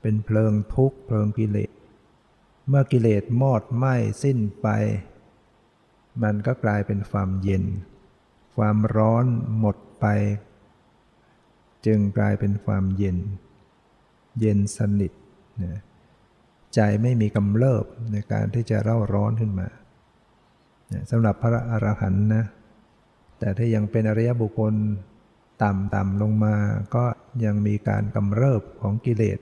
[0.00, 1.70] เป็นเพลิงทุกข์เพลิงกิเลส
[2.68, 4.68] เมื่อกิเลสมอดไหม้สิ้นไป
[6.22, 7.64] มันก็กลายเป็นความเย็น
[8.56, 9.24] ความร้อน
[9.58, 10.06] หมดไป
[11.86, 13.18] จึงกลายเป็นความเย็น
[14.40, 15.12] เย็นสนิท
[15.64, 15.80] นะ
[16.74, 19.68] ใจไม่มีกำเริบในการที่จะเร่าร้อนขึ้นมา
[21.10, 22.44] สำหรับพระอรหันต์นะ
[23.38, 24.74] แต่ถ้ายังเป็นอริยบุคคล
[25.62, 26.54] ต่ำต่ำลงมา
[26.94, 27.04] ก็
[27.44, 29.38] ยังมีการกำเริบของกิเลส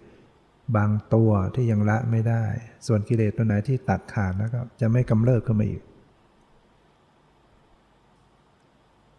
[0.77, 2.45] บางตัวที่ยังละไม่ได้
[2.87, 5.83] ส่วนกิเลสตัวไหนที่ตัดขาดแล้วก็จะไม่กำเริบขึ้นมาอีก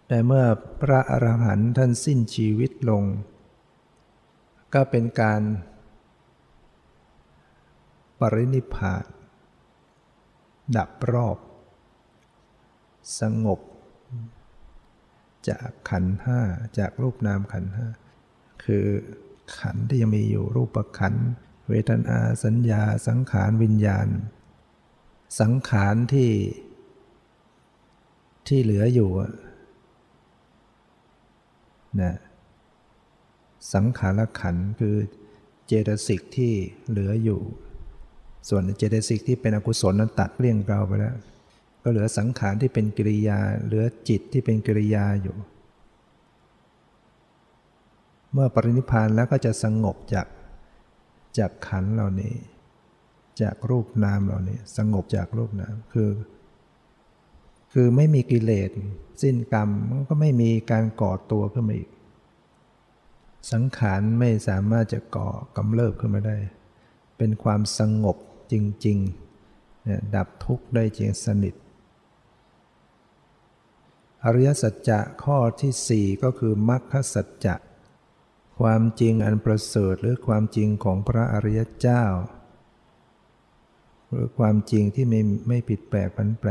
[0.08, 0.46] แต่เมื่อ
[0.82, 3.04] พระอรหันต์ท่านสิ้นชีวิตลง
[4.74, 5.42] ก็เป็นการ
[8.20, 9.04] ปรินิพาน
[10.78, 11.38] ดับรอบ
[13.20, 13.60] สงบ
[15.50, 16.40] จากขันห้า
[16.78, 17.88] จากรูปนามขันห้า
[18.64, 18.86] คือ
[19.60, 21.14] ขันที่ยังมีอยู่รูปขัน
[21.70, 24.08] เวทนาสัญญาสังขารวิญญาณ
[25.40, 26.32] สังขารที่
[28.48, 29.10] ที่เหลืออยู่
[32.02, 32.14] นะ
[33.74, 34.96] สังขารขันคือ
[35.68, 36.54] เจตสิกที่
[36.90, 37.42] เหลืออยู่
[38.50, 41.16] ส่วนเจตสิกที่เป็นอกุศลนั้นตัดเลี่ยงเราไปแล้ว
[41.84, 45.36] ก็เหลือสังขารที่เป็นกิริยา เหลือจิตที่เป็นกิริยาอยู่
[48.34, 50.28] เมื่อปรินิพานแล้วก็จะสงบจาก
[51.38, 52.34] จากขันเหล่านี้
[53.42, 56.10] จากรูปนามเหล่านี้ สงบจากรูปนามคือ
[57.78, 58.70] คือไม่มีกิเลส
[59.22, 61.90] สิ้นกรรมมันก็ไม่มีการก่อตัวขึ้นมาอีก
[63.52, 66.38] สังขารไม่สามารถจะก่อกำเริบขึ้นมาได้
[67.18, 68.18] เป็นความสงบ
[68.52, 68.54] จ
[68.86, 71.56] ริงๆดับทุกข์ได้จริงสนิท
[74.24, 77.56] อริยสัจจะข้อที่สี่ก็คือมรรคสัจจะ
[78.60, 82.04] ความจริงอันประเสริฐหรือความจริงของพระอริยเจ้า
[84.10, 86.50] หรือความจริงที่ไม่ไม่ผิดแปลกผันแปร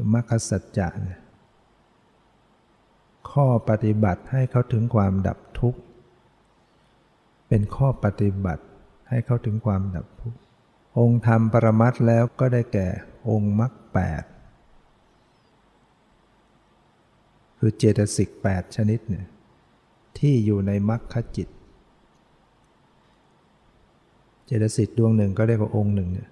[0.00, 0.88] คือมรรคสัจจะ
[3.30, 5.80] ข้อปฏิบัติให้เขาถึงความดับทุกข์
[7.48, 8.64] เป็นข้อปฏิบัติ
[9.08, 10.38] ให้เขาถึงความดับทุกข์
[10.98, 12.88] องค์ธรรมปรมัตแล้วก็ได้แก่
[13.28, 14.22] องค์มรรคแปด
[17.58, 19.26] คือเจตสิก8ชนิดเนี่ย
[20.18, 21.48] ที่อยู่ในมรรคจิต
[24.46, 26.30] เจตสิกดวงหนึ่งก็เรียกว่าองค์หนึ่งเนี่ย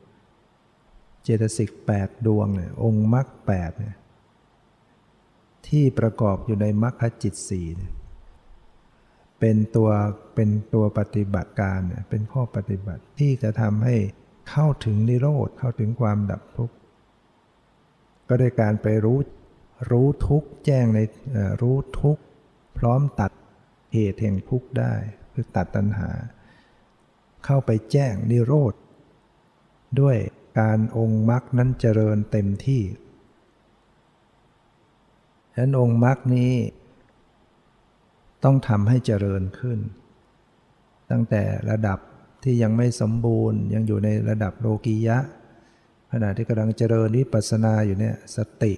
[1.29, 3.97] จตสิกแปดดวงเนี่ยองค์มรรคแปดเนี่ย
[5.68, 7.93] ที่ประกอบอยู่ในมรรคจิตสี่เนี่ย
[9.41, 9.91] เป็นตัว
[10.35, 13.97] เป็นตัวปฏิบัติการเนี่ยเป็นข้อปฏิบัติที่จะทำให้
[14.51, 16.74] เข้าถึงนิโรธเข้าถึงความดับทุกข์
[18.29, 19.18] ก็ได้การไปรู้
[19.91, 20.99] รู้ทุกข์แจ้งใน
[21.62, 22.22] รู้ทุกข์
[22.79, 23.33] พร้อมตัด
[23.93, 24.95] เหตุแห่งทุกข์ได้
[25.33, 26.11] คือตัดตัณหา
[27.45, 28.74] เข้าไปแจ้งนิโรธ
[30.01, 30.16] ด้วย
[30.59, 32.83] การองค์มรรคนั้นเจริญเต็มที่
[35.53, 36.53] ฉะนั้นองค์มรรคนี้
[38.45, 39.79] ต้องทำให้เจริญขึ้น
[41.11, 41.99] ตั้งแต่ระดับ
[42.45, 45.19] ที่ยังไม่สมบูรณ์ ยังอยู่ในระดับโลกียะ
[46.13, 48.73] ขณะที่กำลังเจริญวิปัสสนาอยู่เนี่ยสติ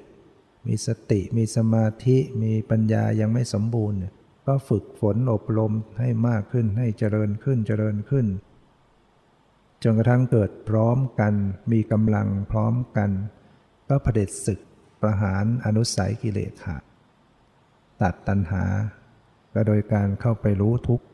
[0.67, 3.99] มีสติมีสมาธิมีปัญญายังไม่สมบูรณ์
[4.47, 8.27] ก็ฝึกฝนอบรมให้มากขึ้นให้เจริญขึ้นเจริญขึ้น
[9.83, 11.35] จนกระทั่งเกิดพร้อมกัน
[11.73, 13.11] มีกำลังพร้อมกัน
[13.89, 14.61] ก็เผด็จศึก
[15.03, 16.83] ประหารอนุสัยกิเลสขาด
[18.03, 18.65] ตัดตัณหา
[19.55, 21.07] ก็โดยการเข้าไปรู้ทุกข์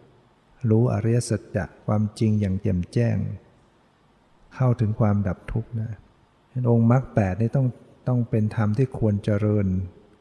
[0.71, 3.17] รู้อริยสัจจะความจริงอย่างแจ่มแจ้ง
[4.55, 5.91] เข้าถึงความดับทุกข์นะ
[6.71, 7.67] องค์มรรคแปดนี่ต้อง
[8.09, 9.67] ต้องเป็นธรรมที่ควรเจริญ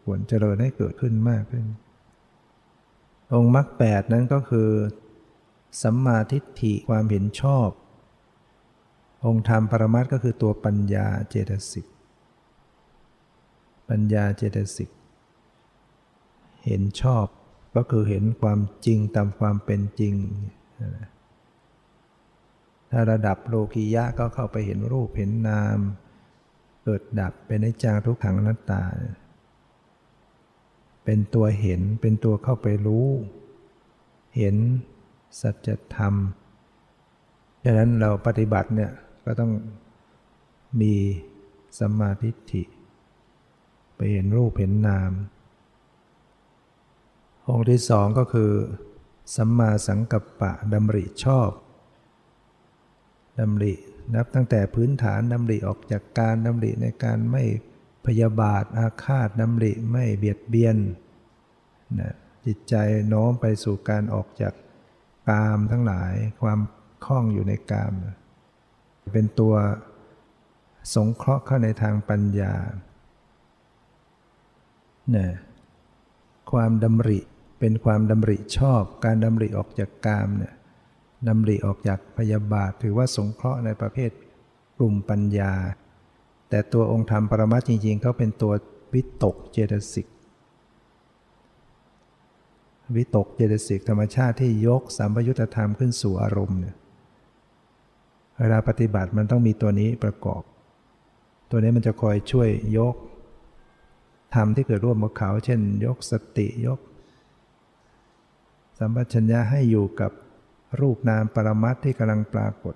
[0.04, 1.66] ควรเจริญให้เกิดขึ้นมากขึ้น
[3.34, 4.70] องค์มรรคแปดนั้นก็คือ
[5.82, 7.70] สัมมาทิฏฐิความเห็นชอบ
[9.26, 11.86] องค์ธรรมปรมัตก็คือตัวปัญญาเจตสิก
[13.90, 14.90] ปัญญาเจตสิก
[16.66, 17.26] เห็นชอบ
[17.76, 20.14] ก็คือเห็นความจริงตามความเป็นจริง
[22.92, 25.78] ถ้าระดับโลกียะก็เข้าไปเห็นรูปเห็นนาม
[26.84, 28.84] เกิดดับเป็นในจางทุกขังนัตตา
[31.06, 33.08] เป็นตัวเห็นเป็นตัวเข้าไปรู้
[34.38, 34.56] เห็น
[35.42, 36.14] สัจธรรม
[37.64, 38.92] ดังนั้นเราปฏิบัติเนี่ย
[39.26, 39.52] ก็ต้อง
[40.82, 40.94] มี
[41.80, 42.64] สัมมาทิฏฐิ
[43.96, 45.12] ไปเห็นรูปเห็นนาม
[47.48, 48.52] องค์ที่สองก็คือ
[49.36, 51.50] สัมมาสังกัปปะดำริชอบ
[53.40, 53.74] ดำริ
[54.16, 57.44] นับตั้งแต่พื้นฐานดำริออกจากการดำริในการไม่
[58.06, 60.78] พยาบาทอาฆาตดำริไม่เบียดเบียน
[62.00, 62.14] นะ
[62.46, 62.76] จิตใจ
[63.08, 64.54] โน้มไปสู่การออกจาก
[65.30, 66.60] กามทั้งหลายความ
[67.06, 67.94] คล้องอยู่ในกาม
[69.14, 69.54] เป็นตัว
[70.96, 72.54] สงเคราะห์เข้าในทางปัญญา
[75.12, 75.32] เนี่ย
[76.52, 77.20] ความดำริ
[77.60, 80.54] เป็นความดำริชอบ การดำริออกจากกามเนี่ย
[81.28, 84.12] ดำริออกจากพยาบาท ถือว่าสงเคราะห์ในประเภท
[84.78, 85.54] กลุ่มปัญญา
[86.50, 88.54] แต่ตัวองค์ธรรมปรมัตจริงๆเขาเป็นตัว
[88.94, 90.08] วิตกเจตสิก
[92.96, 96.76] วิตกเจตสิกธรรมชาติที่ยกสัมปยุตธรรมขึ้นสู่อารมณ์เนี่ย
[98.40, 100.42] เวลาปฏิบัติมันต้องมีตัวนี้ประกอบ
[101.52, 102.96] ตัวนี้มันจะคอยช่วยยก
[104.36, 106.80] ธรรมที่เกิดร่วมกับเขา เช่น ยกสติยก
[108.78, 110.12] สัมปชัญญะให้อยู่กับ
[110.80, 112.76] รูปนามปรมัตที่กำลังปรากฏ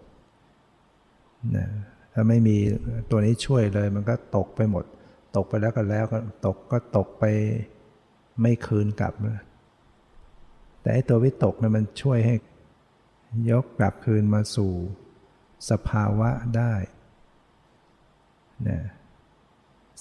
[1.56, 1.68] นะ
[2.14, 2.58] ถ้าไม่มี
[3.12, 4.86] ตัวนี้ช่วยเลยมันก็ตกไปหมด
[5.36, 7.24] ตกไปแล้วก็แล้วก็ตกก็ตกไป
[8.42, 9.14] ไม่คืนกลับ
[10.82, 12.36] แต่ไอ้ตัววิตกเนี่ยมันช่วยให้
[13.52, 14.74] ยกกลับคืนมาสู่
[15.70, 16.74] สภาวะได้
[18.68, 18.80] นะ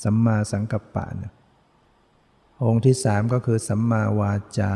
[0.03, 1.33] สัมมาสังกัปปะนะ
[2.65, 4.75] องค์ที่สามก็คือสัมมาวาจา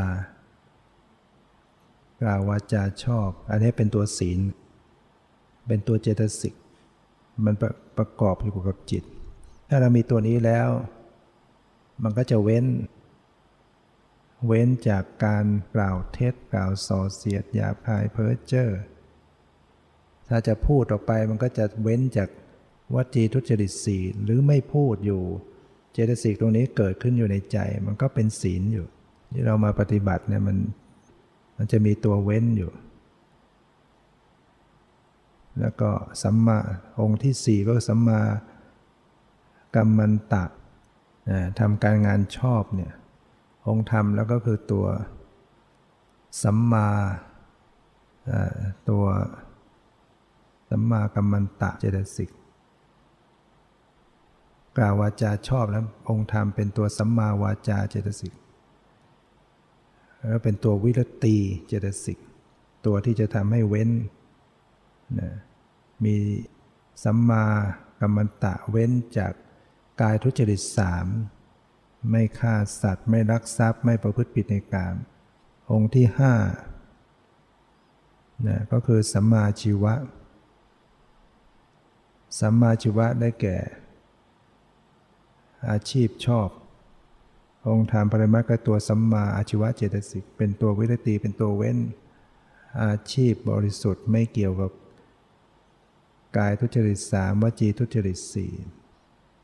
[2.22, 4.40] กล่าววาจาชอบ อันนี้เป็นตัวศีล
[5.68, 6.54] เป็นตัวเจตสิก
[7.44, 9.04] มันประประกอบอยู่กับจิต
[9.68, 10.68] ถ้าเรามีตัวนี้แล้ว
[12.02, 12.66] มันก็จะเว้น
[14.46, 18.70] เว้นจากการกล่าวเท็จกล่าวส่อเสียดหยาบคายเพ้อเจ้อ
[20.28, 22.28] ถ้าจะพูดออกไปมันก็จะเว้นจาก
[22.94, 25.22] วจีทุจริตสีหรือไม่พูดอยู่
[25.92, 28.86] เจตสิกตรงนี้เกิดขึ้นอยู่ในใจ มันก็เป็นศีลอยู่
[29.32, 30.56] ที่เรามาปฏิบัติเนี่ยมัน
[31.56, 32.72] มันจะมีตัวเว้นอยู่
[35.60, 35.90] แล้วก็
[36.22, 36.58] สัมมา
[37.00, 38.20] องค์ที่สี่ก็สัมมา
[39.74, 40.44] กรรมันตะ
[41.60, 42.92] ทำการงานชอบเนี่ย
[43.68, 44.86] องค์ธรรมแล้วก็คือตัว
[46.42, 46.88] สัมมา
[48.90, 49.04] ตัว
[50.72, 52.30] สัมมากรรมันตะเจตสิก
[54.76, 58.34] กล่าววาจาชอบแล้วองค์ธรรมเป็นตัวสัมมาวาจาเจตสิก
[60.28, 62.18] แล้วเป็นตัววิรตีเจตสิก
[62.86, 63.90] ตัวที่จะทำให้เว้น
[65.20, 65.30] นะ
[66.04, 66.16] มี
[67.04, 67.44] สัมมา
[68.00, 69.32] กัมมันตะเว้นจาก
[70.00, 71.06] กายทุจริตสาม
[72.10, 74.94] ไม่ฆ่าสัตว์ไม่รักทรัพย์ไม่ประพฤติผิดในกาม
[75.72, 76.34] องค์ที่ห้า
[78.46, 79.94] นะก็คือสัมมาชีวะ
[82.38, 83.56] สัมมาชีวะได้แก่
[85.70, 86.48] อาชีพชอบ
[87.68, 91.78] องค์ธรรมปริมาก็ตัวสัมมาอาชีวะเจตสิกเป็นตัววิรติเป็นตัวเว้น
[92.82, 94.70] อาชีพบริสุทธิ์ไม่เกี่ยวกับ
[96.36, 98.52] กายทุจริตสามวจีทุจริตสี่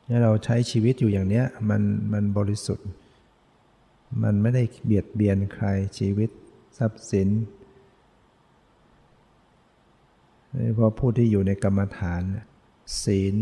[0.07, 1.81] ถ้เราใช้ชีวิตอยู่อย่างเนี้ยมัน
[2.13, 2.87] มันบริสุทธิ์
[4.23, 5.65] มันไม่ได้เบียดเบียนใคร
[5.97, 6.29] ชีวิต
[6.77, 7.29] ทรัพย์สิน
[10.75, 12.21] เพราะผู้ที่อยู่ในกรรมฐาน
[13.03, 13.35] ศีล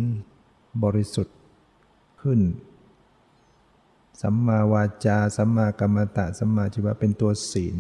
[0.84, 1.38] บริสุทธิ์
[2.22, 2.40] ขึ้น
[4.22, 7.78] สัมมาวาจา สัมมากรรมตะ สัมมาชีวะเป็นตัวศีล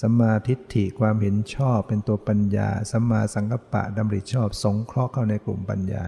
[0.00, 6.04] สัมมาทิฏฐิความเห็นชอบเป็นตัวปัญญา สัมมาสังกัปปะดำริชอบ สงเคราะห์เข้าในกลุ่มปัญญา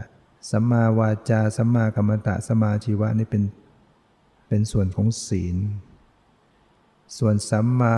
[0.51, 3.43] สัมมาวาจา สัมมากรรมตะ สัมมาชีวะนี่เป็น
[4.49, 5.57] เป็นส่วนของศีล
[7.19, 7.97] ส่วนสัมมา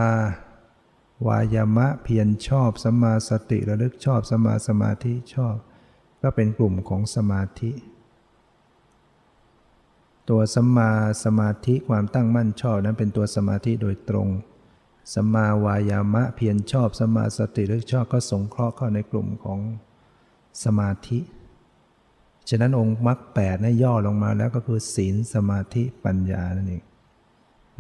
[1.27, 5.57] วายามะเพียรชอบสัมมาสติระลึกชอบสัมมาสมาธิชอบ
[6.23, 7.73] ก็เป็นกลุ่มของสมาธิ
[10.29, 10.91] ตัวสัมมา
[11.25, 14.29] สมาธิความตั้งมั่นชอบนั้นเป็นตัวสมาธิโดยตรง
[15.15, 19.61] สัมมาวายามะเพียรชอบสัมมาสติระลึกชอบก็สงเคราะห์เข้าในกลุ่มของ
[20.65, 21.19] สมาธิ
[22.49, 26.85] ฉะนั้นองค์มรรคแปดนี่ย่อลงมาแล้วก็คือศีลสมาธิปัญญานั่นเอง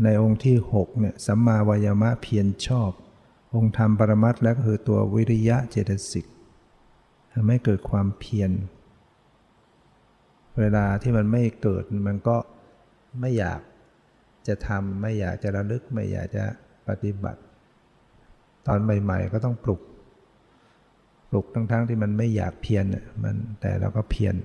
[0.02, 2.90] ในองค์ที่6เนี่ยสัมมาวายามะเพียรชอบ
[3.54, 6.26] องค์ธรรมปรมัตแล้วก็คือตัววิริยะเจตสิก
[7.32, 8.50] ทำให้เกิดความเพียร
[10.60, 12.36] เวลาที่มันไม่เกิดมันก็
[13.20, 13.60] ไม่อยาก
[14.48, 16.44] จะทำไม่อยากจะระลึกไม่อยากจะ
[16.88, 17.40] ปฏิบัติ
[18.66, 19.80] ตอนใหม่ๆก็ต้องปลุก
[21.30, 22.84] ปลุกทั้งๆที่มันไม่อยากเพียร
[23.22, 24.36] มันแต่เราก็เพียร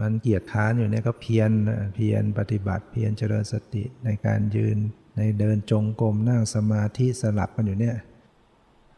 [0.00, 1.50] มันเกียจค้านอยู่เนี่ยก็เพียร
[1.94, 4.78] เพียรปฏิบัติเพียรเจริญสติในการยืน
[5.16, 7.96] ในเดินจงกรมนั่งสมาธิสลับกันอยู่เนี่ย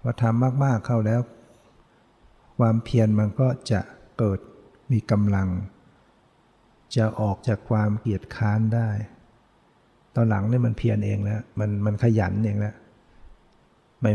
[0.01, 1.21] พอทำมากๆเข้าแล้ว
[2.59, 3.81] ความเพียรมันก็จะ
[4.19, 4.39] เกิด
[4.93, 5.49] มีกำลัง
[6.97, 8.89] จะออกจากความเกียจค้านได้
[10.15, 12.75] ตอนหลังเนี่ยมันเพียรเองแล้วมันมันขยันเองแล้ว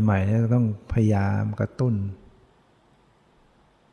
[0.03, 1.95] ใหม่ๆเนี่ยต้องพยายามกระตุ้น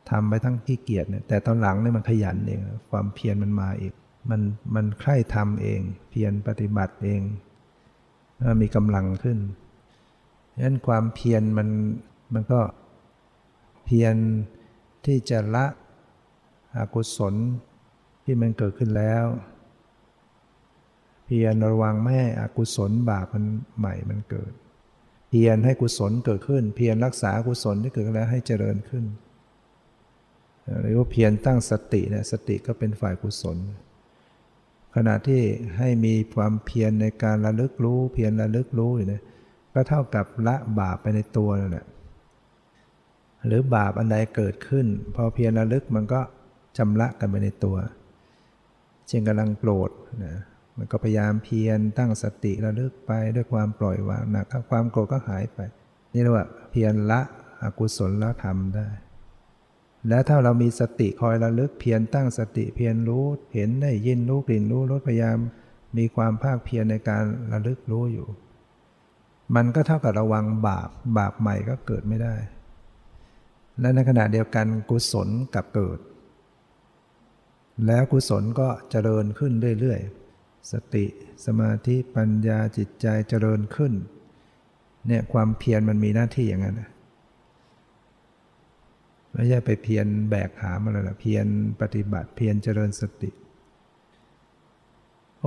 [0.09, 2.59] ทำไปทั้งขี้เกียจเนี่ยแต่ตอนหลังเนี่ยมันขยันเอง
[2.91, 3.93] ความเพียรมันมาอีก
[4.29, 4.41] มัน
[4.75, 7.21] มันใคร่ทำเอง เพียรปฏิบัติเอง
[8.61, 9.39] มีกำลังขึ้น
[10.53, 11.69] ดังนั้นความเพียรมัน
[12.33, 12.61] มันก็
[13.85, 14.15] เพียร
[15.05, 15.65] ที่จะละ
[16.77, 17.35] อกุศล
[18.23, 19.25] ที่มันเกิดขึ้นแล้ว
[21.25, 23.45] เพียรระวังไม่ให้อกุศลบาปมัน
[23.77, 24.51] ใหม่มันเกิด
[25.29, 29.05] เพียรให้กุศลเกิดขึ้น เพียรรักษากุศลที่เกิดแล้วให้เจริญขึ้น
[30.81, 33.57] หรือว่าเพียรตั้งสติเนี่ยสติก็เป็นฝ่ายกุศล
[34.95, 35.41] ขณะที่
[35.77, 39.23] ให้มีความเพียรในการระลึกรู้ เพียรระลึกรู้อยู่เนี่ย
[39.73, 41.85] ก็เท่ากับละบาปไปในตัวนั่นแหละ
[43.45, 44.85] หรือบาปอันใดเกิดขึ้น
[45.15, 46.21] พอเพียรระลึกมันก็
[46.77, 47.77] ชำระกันไปในตัว
[49.07, 49.91] เช่นกำลังโกรธ
[50.25, 50.35] นะ
[50.77, 55.59] มันก็พยายามเพียรตั้งสติระลึกไปด้วยความปล่อยวางนะความโกรธก็หายไป
[56.13, 57.21] นี่เรียกว่าเพียรละ
[57.63, 58.87] อกุศลละธรรมได้
[60.07, 65.37] และถ้าเรามีสติคอยระลึกเพียรตั้งสติเพียรรู้ เห็นได้ยินรู้กลิ่นรู้รสพยายาม
[65.97, 68.27] มีความภาคเพียรในการระลึกรู้อยู่
[69.55, 72.35] มันก็เท่ากับระวังบาปบาปใหม่ก็เกิดไม่ได้
[73.79, 75.99] และในขณะเดียวกันกุศลกับเกิด
[77.87, 81.05] แล้วกุศลก็เจริญขึ้นเรื่อยๆ สติ
[81.45, 83.93] สมาธิปัญญาจิตใจเจริญขึ้น
[85.07, 86.81] เนี่ยความเพียรมันมีหน้าที่อย่างนั้น
[89.33, 91.47] ไม่ใช่ไปเพียรแบกหามาเลยละเพียร
[91.81, 93.31] ปฏิบัติเพียรเจริญสติ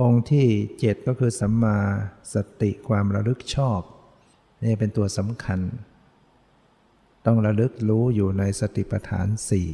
[0.01, 0.47] องค์ที่
[0.79, 1.77] เจ็ดก็คือสัมมา
[2.33, 3.81] สติความระลึกชอบ
[4.63, 5.59] นี่เป็นตัวสำคัญ
[7.25, 9.69] ต้องระลึกรู้อยู่ในสติปัฏฐานสี่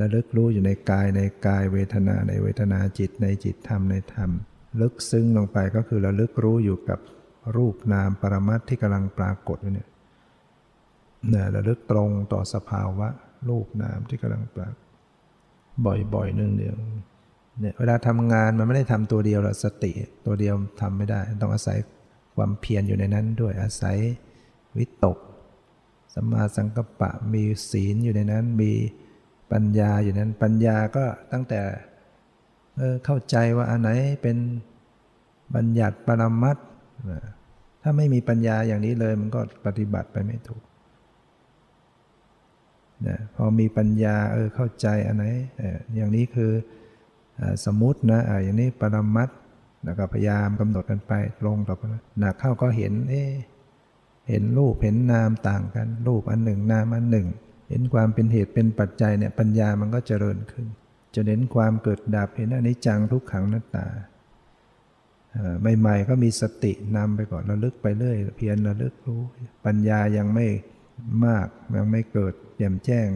[0.00, 4.30] ระลึกรู้อยู่ในกายในกายเวทนาในเวทนาจิตในจิตธรรมในธรรม
[4.80, 6.98] ลึกซึ้งลงไปก็คือระลึกรู้อยู่กับ
[7.56, 9.89] รูปนามปรมัตที่กำลังปรากฏเนี่ย
[11.34, 13.08] นะระลึกตรงต่อสภาวะ
[13.48, 14.74] รูปนามที่กำลังปราก
[16.14, 16.74] บ่อยๆหนึ่งเดียว
[17.60, 19.92] เนี่ยเวลาทำงานมันไม่ได้ทำตัวเดียวหรอกสติ
[20.26, 21.78] ตัวเดียวทำไม่ได้ ต้องอาศัย
[22.36, 23.96] ความเพียรอยู่ในนั้นด้วยอาศัย
[24.78, 25.18] วิตก
[26.14, 28.72] สัมมาสังกัปปะมีศีลอยู่ในนั้น มี
[29.52, 31.60] ปัญญาอยู่นั้น ปัญญาก็ตั้งแต่
[32.76, 33.90] เเข้าใจว่าอันไหน
[34.22, 34.36] เป็น
[35.54, 36.56] บัญญัติปรมัต
[37.82, 40.62] ถ้าไม่มีปัญญาอย่างนี้เลยมันก็ปฏิบัติไปไม่ถูก
[43.06, 45.26] นะพอมีปัญญาเออเข้าใจอันไหน
[45.94, 46.52] อย่างนี้คือ
[47.64, 49.28] สมมตินะอย่างนี้ปรมัต
[49.84, 51.12] แล้วก็พยายามกำหนดกันไป
[51.46, 51.82] ลงต่อไป
[52.18, 53.14] หนักเข้าก็เห็นเอ
[54.28, 57.28] เห็นรูปเห็นนามต่างกัน รูปอันหนึ่งนามอันหนึ่ง
[57.68, 60.66] เห็นความเป็นเหตุเป็นปัจจัยเนี่ยปัญญามันก็เจริญขึ้น
[61.14, 63.86] จะเห็นความเกิดดับเห็นอนิจจังทุกขังนัตตา
[65.78, 69.20] ใหม่ๆก็มีสตินำไปก่อนระลึกไปเรื่อยเพียรระลึกรู้
[69.66, 70.46] ปัญญายังไม่
[71.26, 71.46] มาก
[71.76, 73.08] ยังไม่เกิดแจ่มแจ้ง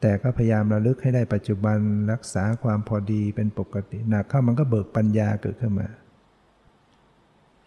[0.00, 1.78] แต่ก็พยายามระลึกให้ได้ปัจจุบัน
[2.12, 5.88] รักษาความพอดีเป็นปกติหนักเข้ามันก็เบิกปัญญาเกิดขึ้นมา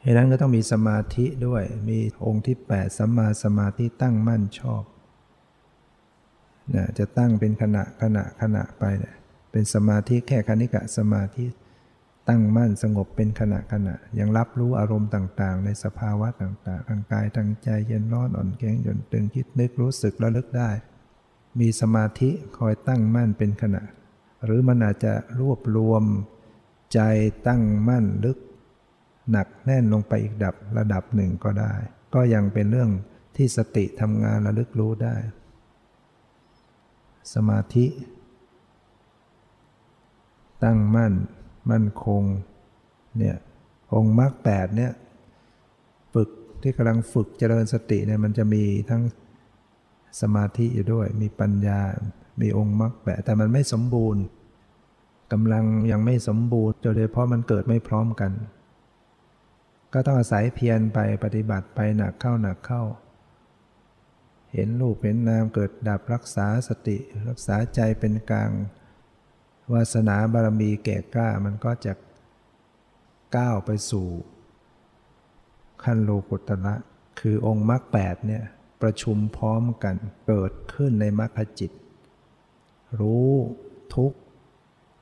[0.02, 4.84] เหตุนั้นก็ต้องมีสมาธิด้วยมีองค์ที่ 8สัมมาสมาธิตั้งมั่นชอบ
[6.76, 9.16] นะจะตั้งเป็นขณะขณะขณะไปเนี่ย
[9.52, 11.46] เป็นสมาธิแค่คณิกะสมาธิ
[12.30, 20.70] ตั้งมั่นสงบเป็นขณะขณะ ยังรับรู้อารมณ์ต่างๆ ในสภาวะต่างๆ ทางกายทางใจเย็นร้อนอ่อนแข็งหย่อนตึงคิดนึกรู้สึกระลึกได้
[21.60, 23.84] มีสมาธิคอยตั้งมั่นเป็นขณะ
[24.46, 26.04] หรือมันอาจจะรวบรวม
[26.94, 27.00] ใจ
[27.48, 28.38] ตั้งมั่นลึก
[29.32, 31.74] หนักแน่นลงไปอีกดับระดับหนึ่งก็ได้
[32.14, 32.90] ก็ยังเป็นเรื่อง
[33.36, 35.16] ที่สติทำงานระลึกรู้ได้
[37.34, 37.86] สมาธิ
[40.64, 41.14] ตั้งมั่น
[41.72, 42.24] มั่นคง
[43.18, 43.36] เนี่ย
[43.96, 44.92] องค์มรรคแปดเนี่ย
[46.14, 46.30] ฝึก
[46.62, 49.04] ที่กำลังฝึกเจริญสติเนี่ยมันจะมีทั้ง
[50.22, 51.82] สมาธิอยู่ด้วย มีปัญญา
[52.42, 54.24] มีองค์มรรคแปดแต่มันไม่สมบูรณ์
[55.32, 58.32] กำลังยังไม่สมบูรณ์โดยเฉพาะมันเกิดไม่พร้อมกัน
[59.94, 62.84] ก็ต้องอาศัยเพียรไปปฏิบัติไปหนักเข้าหนักเข้า
[64.54, 66.98] เห็นรูปเห็นนามเกิดดับรักษาสติ
[67.30, 68.52] รักษาใจเป็นกลาง
[69.74, 71.94] วาสนาบารมีแก่กล้ามันก็จะ
[73.36, 74.08] ก้าวไปสู่
[75.84, 76.76] ขั้นโลกุตระ
[77.20, 78.44] คือองค์มรรคแปดเนี่ย
[78.82, 79.96] ประชุมพร้อมกัน
[80.28, 81.72] เกิดขึ้นในมรรคจิต
[83.00, 83.32] รู้
[83.96, 84.18] ทุกข์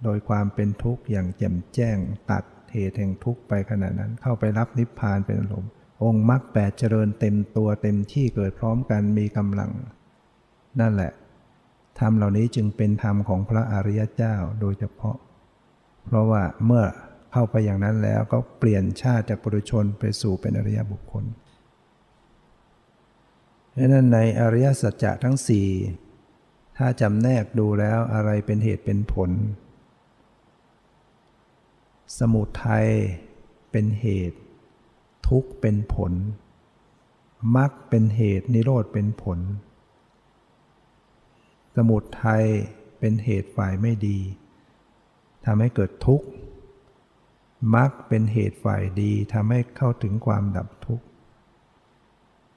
[0.03, 1.97] โดยความเป็นทุกข์อย่างแจ่มแจ้ง
[2.32, 2.43] ตัด
[2.74, 5.72] เหตุแห่งทุกข์ไปขณะนั้น เข้าไปรับนิพพานเป็นอารมณ์
[6.03, 9.72] องค์มรรคแปดเจริญเต็มตัวเต็มที่เกิดพร้อมกันมีกำลัง
[10.80, 11.11] นั่นแหละ
[12.00, 15.18] ธรรมเหล่านี้จึงเป็นธรรมของพระอริยเจ้าโดยเฉพาะ
[16.06, 16.84] เพราะว่าเมื่อ
[17.32, 21.26] เข้าไปอย่างนั้นแล้วก็เปลี่ยนชาติจากปุถุชนไปสู่เป็นอริยบุคคล
[23.78, 25.68] ดังนั้นในอริยสัจจะทั้งสี่
[26.78, 29.32] ถ้าจำแนกดูแล้วอะไรเป็นเหตุเป็นผล
[32.20, 32.88] สมุทัย
[33.72, 34.39] เป็นเหตุ
[35.28, 36.14] ทุกข์เป็นผล
[37.56, 39.39] มรรคเป็นเหตุนิโรธเป็นผล
[41.78, 42.45] สมุทัย
[42.99, 44.19] เป็นเหตุฝ่ายไม่ดี
[45.45, 46.28] ทำให้เกิดทุกข์
[47.75, 51.05] มรรคเป็นเหตุฝ่ายดีทำให้เข้าถึงความดับทุกข์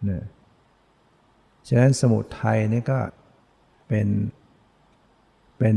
[0.04, 0.24] เนี่ย
[1.68, 3.00] ฉะนั้นสมุทัยนี่ก็
[3.88, 4.08] เป็น
[5.58, 5.76] เป็น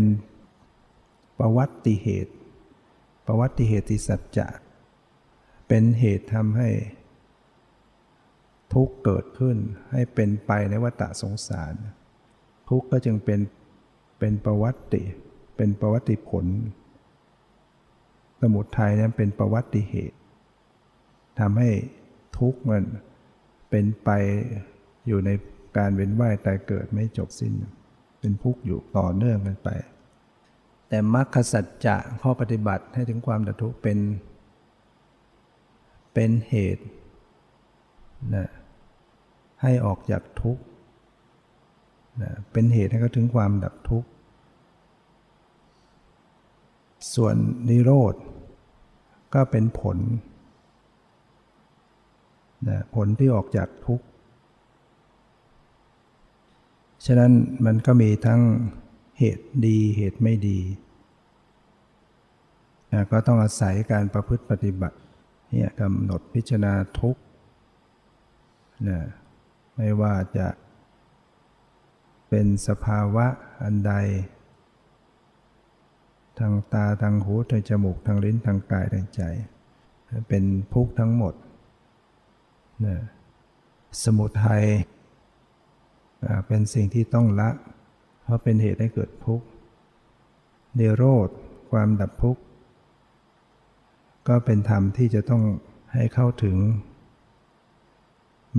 [1.40, 2.34] ประวัติเหตุ
[3.28, 4.48] ประวัติเหตุสัจจะ
[5.68, 6.70] เป็นเหตุทำให้
[8.74, 9.58] ทุกข์เกิดขึ้น
[9.92, 11.74] ให้เป็นไปในวัฏสงสาร
[12.70, 13.40] ทุกข์ก็จึงเป็น
[14.20, 15.02] เป็นประวัติ
[15.58, 16.46] เป็นประวัติผล
[18.42, 20.18] สมุทัยนั้นเป็นประวัติเหตุ
[21.40, 21.70] ทำให้
[22.40, 22.84] ทุกข์มัน
[23.70, 24.10] เป็นไป
[25.08, 25.30] อยู่ใน
[25.78, 27.54] การเวียนว่ายตายเกิดไม่จบสิ้น
[28.20, 29.70] เป็นทุกข์อยู่ต่อเนื่องกันไป
[30.90, 33.98] แต่มรรคสัจจะข้อปฏิบัติให้ถึงความดับทุกข์เป็น
[36.14, 36.86] เป็นเหตุ
[38.36, 38.48] นะ
[39.62, 40.64] ให้ออกจากทุกข์
[42.52, 44.10] เป็นเหตุให้เขาถึงความดับทุกข์
[47.16, 47.36] ส่วน
[47.70, 48.16] นิโรธ
[49.34, 49.98] ก็เป็นผล
[52.70, 54.06] นะผลที่ออกจากทุกข์
[57.06, 57.32] ฉะนั้น
[57.66, 58.42] มันก็มีทั้ง
[59.20, 60.60] เหตุดีเหตุไม่ดี
[62.92, 64.98] นะก็ต้องอาศัยการประพฤติปฏิบัติ
[65.52, 67.22] เนี่ยกำหนดพิจารณาทุกข์
[68.90, 69.00] นะ
[69.76, 70.48] ไม่ว่าจะ
[72.36, 73.26] เป็นสภาวะ
[73.64, 73.94] อันใด
[76.40, 79.22] ทางตาทางหูทางจมูกทางลิ้นทางกายทางใจ
[80.28, 81.34] เป็นทุกข์ทั้งหมด
[82.86, 82.98] นะ
[84.04, 84.64] สมุทัย
[86.48, 87.50] เป็นสิ่งที่ต้องละ
[88.24, 89.46] เพราะเป็นเหตุให้เกิดทุกข์
[90.76, 91.30] เนโรธ
[91.72, 92.42] ความดับทุกข์
[94.28, 95.44] ก็เป็นธรรมที่จะต้อง
[95.94, 96.58] ให้เข้าถึง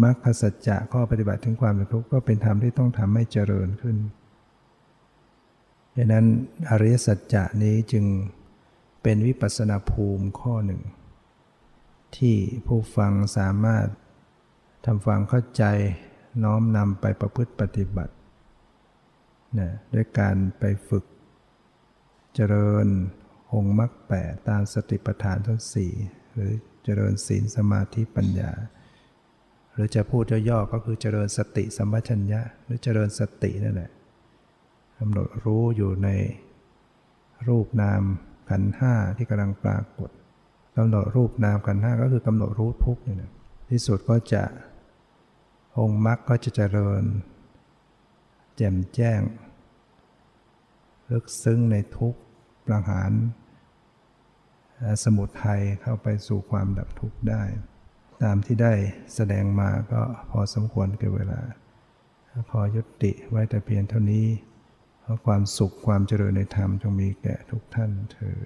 [0.03, 3.97] มรรคสัจจะข้อปฏิบัติถึงความทุกข์ก็เป็นธรรมที่ต้องทำให้เจริญขึ้น
[5.97, 6.27] ดังนั้น
[6.71, 8.05] อริยสัจจะนี้จึง
[9.03, 10.83] เป็นวิปัสสนาภูมิข้อหนึ่ง
[12.17, 12.37] ที่
[12.67, 13.87] ผู้ฟังสามารถ
[14.85, 15.65] ทำฟังเข้าใจ
[16.45, 18.15] น้อมนำไปประพฤติปฏิบัติ
[19.59, 21.05] นะด้วยการไปฝึก
[22.35, 22.87] เจริญ
[23.53, 25.93] องค์มรรคแปดตามสติปัฏฐานทั้งสี่
[26.33, 26.53] หรือ
[26.85, 28.53] เจริญศีลสมาธิปัญญา
[29.75, 33.91] หรือจะพูดย่อๆก็คือเจริญสติสัมปชัญญะหรือเจริญสตินั่นแหละ
[34.99, 36.09] กำหนดรู้อยู่ใน
[37.49, 38.03] รูปนาม
[38.51, 40.11] ขันห้าที่กำลังปรากฏ
[40.77, 43.33] กำหนดรูปนามขันห้าก็คือกำหนดรู้ทุกข์นี่นะ
[43.71, 44.45] ที่สุดก็จะ
[45.79, 47.03] องค์มรรคก็จะเจริญ
[48.57, 49.21] แจ่มแจ้ง
[51.11, 52.15] ลึกซึ้งในทุก
[52.67, 53.11] ประหาร
[55.05, 57.43] สมุทัยเข้าไปสู่ความดับทุกข์ได้
[58.23, 58.73] ตามที่ได้
[59.15, 61.41] แสดงมาก็พอสมควรกับเวลา
[62.51, 64.27] ขอยุติไว้แต่เพียงเท่านี้
[65.03, 68.39] เพราะความสุขความเจริญในธรรมจงมีแก่ทุกท่านเธอ